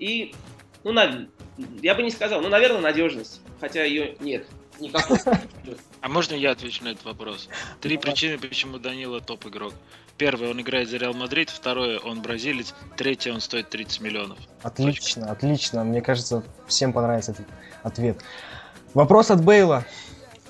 [0.00, 0.34] и,
[0.82, 1.28] ну, на,
[1.80, 4.48] я бы не сказал, ну, наверное, надежность, хотя ее нет.
[4.80, 5.16] Никакой.
[6.00, 7.48] А можно я отвечу на этот вопрос?
[7.80, 9.74] Три причины, почему Данила топ-игрок.
[10.16, 11.50] Первое, он играет за Реал Мадрид.
[11.50, 12.74] Второе, он бразилец.
[12.96, 14.38] Третье, он стоит 30 миллионов.
[14.62, 15.32] Отлично, Точка.
[15.32, 15.84] отлично.
[15.84, 17.46] Мне кажется, всем понравится этот
[17.84, 18.20] ответ.
[18.94, 19.84] Вопрос от Бейла.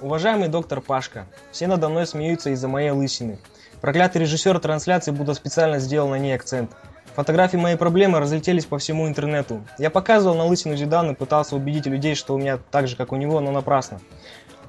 [0.00, 3.40] Уважаемый доктор Пашка, все надо мной смеются из-за моей лысины.
[3.80, 6.70] Проклятый режиссер трансляции будто специально сделал на ней акцент.
[7.16, 9.64] Фотографии моей проблемы разлетелись по всему интернету.
[9.76, 13.16] Я показывал на лысину Зидана, пытался убедить людей, что у меня так же, как у
[13.16, 14.00] него, но напрасно.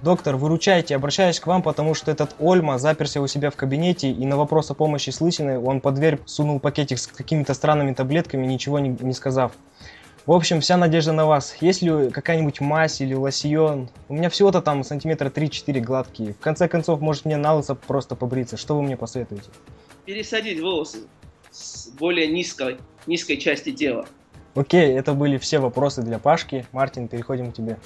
[0.02, 4.26] Доктор, выручайте, обращаюсь к вам, потому что этот Ольма заперся у себя в кабинете, и
[4.26, 8.48] на вопрос о помощи с лысиной он под дверь сунул пакетик с какими-то странными таблетками,
[8.48, 9.52] ничего не, не сказав.
[10.26, 11.56] В общем, вся надежда на вас.
[11.60, 13.90] Есть ли какая-нибудь мазь или лосьон?
[14.10, 16.34] У меня всего-то там сантиметра 3-4 гладкие.
[16.34, 18.56] В конце концов, может мне на лысо просто побриться.
[18.56, 19.50] Что вы мне посоветуете?
[20.06, 21.08] Пересадить волосы
[21.50, 24.06] с более низкой, низкой части тела.
[24.56, 26.66] Окей, это были все вопросы для Пашки.
[26.72, 27.80] Мартин, переходим к тебе.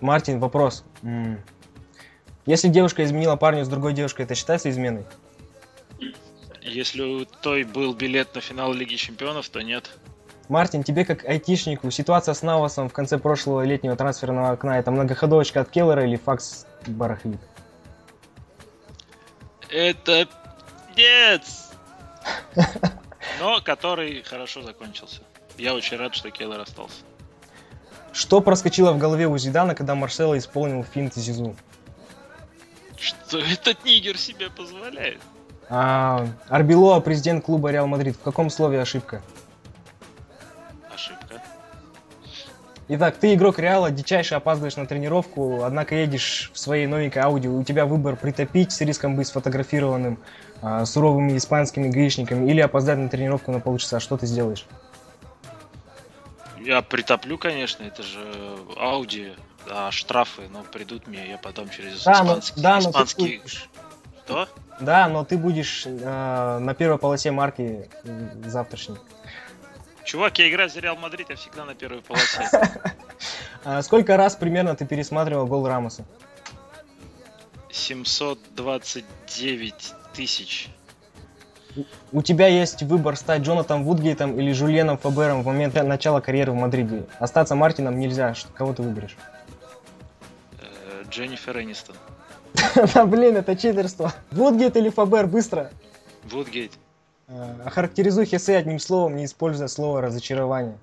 [0.00, 0.84] Мартин, вопрос.
[2.46, 5.04] Если девушка изменила парню с другой девушкой, это считается изменой?
[6.62, 9.90] Если у той был билет на финал Лиги Чемпионов, то нет.
[10.50, 15.60] Мартин, тебе как айтишнику, ситуация с Навасом в конце прошлого летнего трансферного окна, это многоходовочка
[15.60, 17.38] от Келлера или факс барахлит?
[19.68, 20.26] Это
[20.96, 21.42] нет!
[23.40, 25.20] Но который хорошо закончился.
[25.56, 26.96] Я очень рад, что Кейлор остался.
[28.12, 31.54] Что проскочило в голове у Зидана, когда Марсело исполнил финт Зизу?
[32.98, 35.20] Что этот нигер себе позволяет?
[35.68, 38.16] А, Арбелоа, президент клуба Реал Мадрид.
[38.16, 39.22] В каком слове ошибка?
[42.92, 47.62] Итак, ты игрок Реала, дичайше опаздываешь на тренировку, однако едешь в своей новенькой Ауди, у
[47.62, 50.18] тебя выбор притопить с риском быть сфотографированным
[50.60, 54.00] а, суровыми испанскими гаишниками или опоздать на тренировку на полчаса.
[54.00, 54.66] Что ты сделаешь?
[56.58, 59.34] Я притоплю, конечно, это же Ауди,
[59.68, 62.60] а штрафы, но придут мне, я потом через Да, но, испанский...
[62.60, 63.40] да, но ты
[64.24, 64.48] Что?
[64.80, 67.88] да, но ты будешь э, на первой полосе марки
[68.46, 68.96] завтрашней.
[70.04, 72.48] Чувак, я играю за Реал Мадрид, я всегда на первой полосе.
[73.62, 76.06] А сколько раз примерно ты пересматривал гол Рамоса?
[77.70, 80.70] 729 тысяч.
[82.12, 86.56] У тебя есть выбор стать Джонатаном Вудгейтом или Жульеном Фабером в момент начала карьеры в
[86.56, 87.04] Мадриде.
[87.18, 88.34] Остаться Мартином нельзя.
[88.54, 89.16] Кого ты выберешь?
[90.60, 91.96] Э, Дженнифер Энистон.
[92.94, 94.12] Да блин, это читерство.
[94.30, 95.70] Вудгейт или Фабер, быстро.
[96.24, 96.72] Вудгейт.
[97.30, 100.76] Э, Охарактеризуй Хесе одним словом, не используя слово разочарование.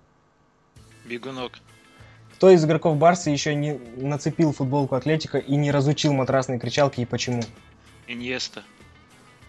[1.06, 1.60] Бегунок.
[2.36, 7.06] Кто из игроков Барса еще не нацепил футболку Атлетика и не разучил матрасные кричалки и
[7.06, 7.42] почему?
[8.08, 8.64] Иньеста.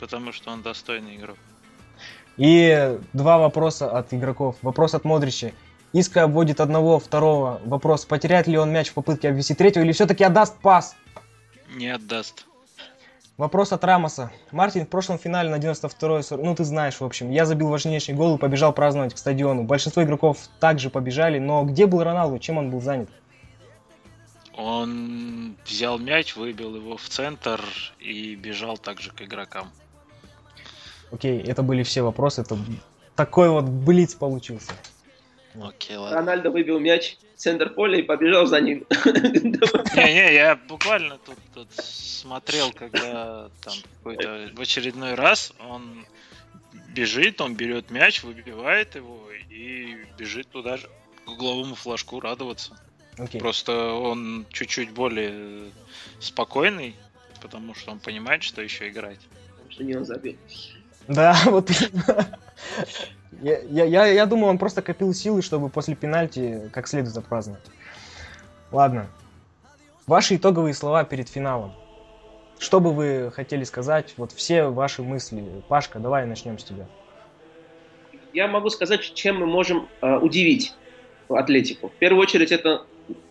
[0.01, 1.37] Потому что он достойный игрок.
[2.37, 4.57] И два вопроса от игроков.
[4.63, 5.53] Вопрос от Модрича.
[5.93, 7.61] Иска обводит одного, второго.
[7.65, 10.97] Вопрос, потеряет ли он мяч в попытке обвести третьего или все-таки отдаст пас?
[11.75, 12.47] Не отдаст.
[13.39, 14.33] Вопрос от Рамоса.
[14.51, 18.13] Мартин в прошлом финале на 92-й, сор- ну ты знаешь, в общем, я забил важнейший
[18.17, 19.63] гол и побежал праздновать к стадиону.
[19.63, 23.09] Большинство игроков также побежали, но где был Роналду, чем он был занят?
[24.55, 27.63] Он взял мяч, выбил его в центр
[28.01, 29.71] и бежал также к игрокам.
[31.13, 32.59] Окей, это были все вопросы, это
[33.15, 34.73] такой вот блиц получился.
[35.61, 36.17] Окей, ладно.
[36.17, 38.87] Рональдо выбил мяч в центр поля и побежал за ним.
[39.05, 46.07] Не-не, я буквально тут, тут смотрел, когда там какой-то в очередной раз он
[46.89, 50.89] бежит, он берет мяч, выбивает его и бежит туда же
[51.25, 52.79] к угловому флажку радоваться.
[53.19, 53.41] Окей.
[53.41, 55.71] Просто он чуть-чуть более
[56.21, 56.95] спокойный,
[57.41, 59.21] потому что он понимает, что еще играть.
[59.69, 60.37] Что не он забил.
[61.09, 62.39] Да, вот именно.
[63.43, 67.65] Я, я, я, я думаю, он просто копил силы, чтобы после пенальти как следует отпраздновать.
[68.73, 69.09] Ладно.
[70.07, 71.73] Ваши итоговые слова перед финалом.
[72.59, 74.15] Что бы вы хотели сказать?
[74.17, 75.45] Вот все ваши мысли.
[75.69, 76.87] Пашка, давай начнем с тебя.
[78.33, 80.75] Я могу сказать, чем мы можем э, удивить
[81.29, 81.89] Атлетику.
[81.89, 82.85] В первую очередь это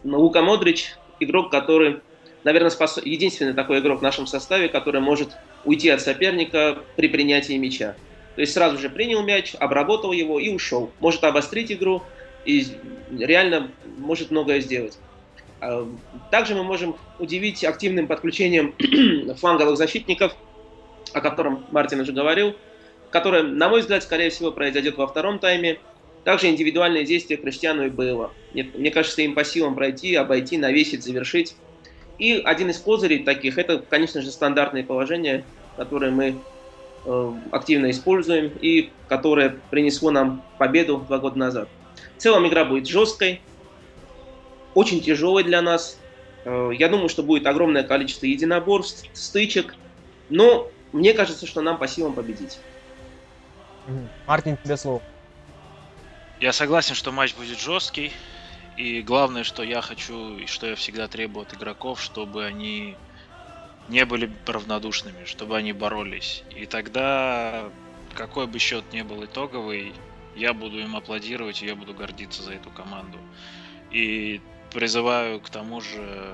[0.03, 2.01] Лука Модрич, игрок, который,
[2.43, 2.97] наверное, спос...
[3.03, 5.35] единственный такой игрок в нашем составе, который может
[5.65, 7.95] уйти от соперника при принятии мяча.
[8.37, 10.91] То есть сразу же принял мяч, обработал его и ушел.
[10.99, 12.03] Может обострить игру
[12.45, 12.67] и
[13.09, 14.99] реально может многое сделать.
[15.59, 15.89] А,
[16.29, 18.75] Также мы можем удивить активным подключением
[19.37, 20.35] фланговых защитников,
[21.13, 22.55] о котором Мартин уже говорил,
[23.09, 25.79] которое, на мой взгляд, скорее всего, произойдет во втором тайме.
[26.23, 28.31] Также индивидуальные действия Криштиану и Бейла.
[28.53, 31.55] Мне, мне кажется, им по силам пройти, обойти, навесить, завершить.
[32.19, 35.43] И один из козырей таких, это, конечно же, стандартные положения,
[35.75, 36.35] которые мы
[37.51, 41.69] активно используем и которое принесло нам победу два года назад.
[42.17, 43.41] В целом игра будет жесткой,
[44.73, 45.99] очень тяжелой для нас.
[46.45, 49.75] Э, я думаю, что будет огромное количество единоборств, стычек,
[50.29, 52.59] но мне кажется, что нам по силам победить.
[54.27, 55.01] Мартин, тебе слово.
[56.39, 58.11] Я согласен, что матч будет жесткий.
[58.75, 62.95] И главное, что я хочу, и что я всегда требую от игроков, чтобы они
[63.89, 66.43] не были равнодушными, чтобы они боролись.
[66.55, 67.69] И тогда,
[68.13, 69.93] какой бы счет ни был итоговый,
[70.35, 73.17] я буду им аплодировать, и я буду гордиться за эту команду.
[73.91, 76.33] И призываю к тому же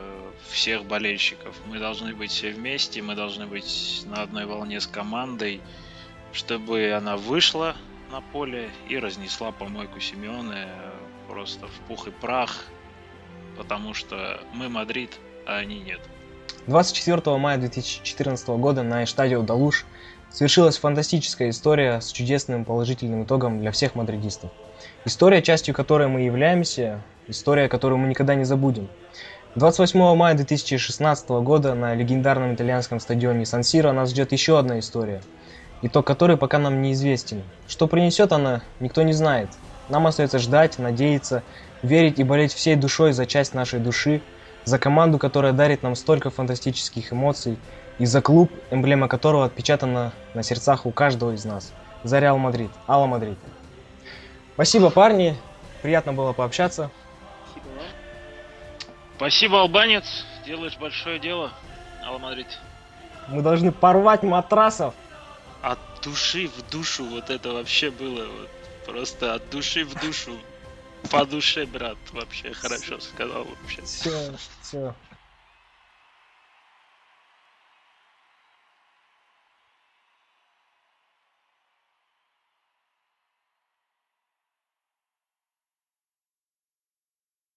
[0.49, 1.55] всех болельщиков.
[1.67, 5.61] Мы должны быть все вместе, мы должны быть на одной волне с командой,
[6.33, 7.75] чтобы она вышла
[8.11, 10.67] на поле и разнесла помойку Симеоне
[11.27, 12.65] просто в пух и прах,
[13.57, 16.01] потому что мы Мадрид, а они нет.
[16.65, 19.85] 24 мая 2014 года на Эштадио Далуш
[20.31, 24.49] свершилась фантастическая история с чудесным положительным итогом для всех мадридистов.
[25.03, 28.87] История, частью которой мы являемся, история, которую мы никогда не забудем.
[29.55, 35.21] 28 мая 2016 года на легендарном итальянском стадионе Сан-Сиро нас ждет еще одна история,
[35.81, 37.43] итог которой пока нам неизвестен.
[37.67, 39.49] Что принесет она, никто не знает.
[39.89, 41.43] Нам остается ждать, надеяться,
[41.81, 44.21] верить и болеть всей душой за часть нашей души,
[44.65, 47.57] за команду, которая дарит нам столько фантастических эмоций,
[47.99, 51.73] и за клуб, эмблема которого отпечатана на сердцах у каждого из нас.
[52.03, 52.71] За Реал Мадрид.
[52.87, 53.37] Hala Madrid.
[54.55, 55.37] Спасибо, парни.
[55.81, 56.89] Приятно было пообщаться.
[57.51, 57.85] Спасибо вам.
[59.17, 61.51] Спасибо, албанец, делаешь большое дело,
[62.05, 62.47] Hala Madrid.
[63.27, 64.93] Мы должны порвать матрасов.
[65.61, 68.49] От души в душу вот это вообще было, вот,
[68.85, 70.33] просто от души в душу.
[71.11, 73.81] По душе, брат, вообще хорошо сказал вообще.
[73.83, 74.95] Все, все.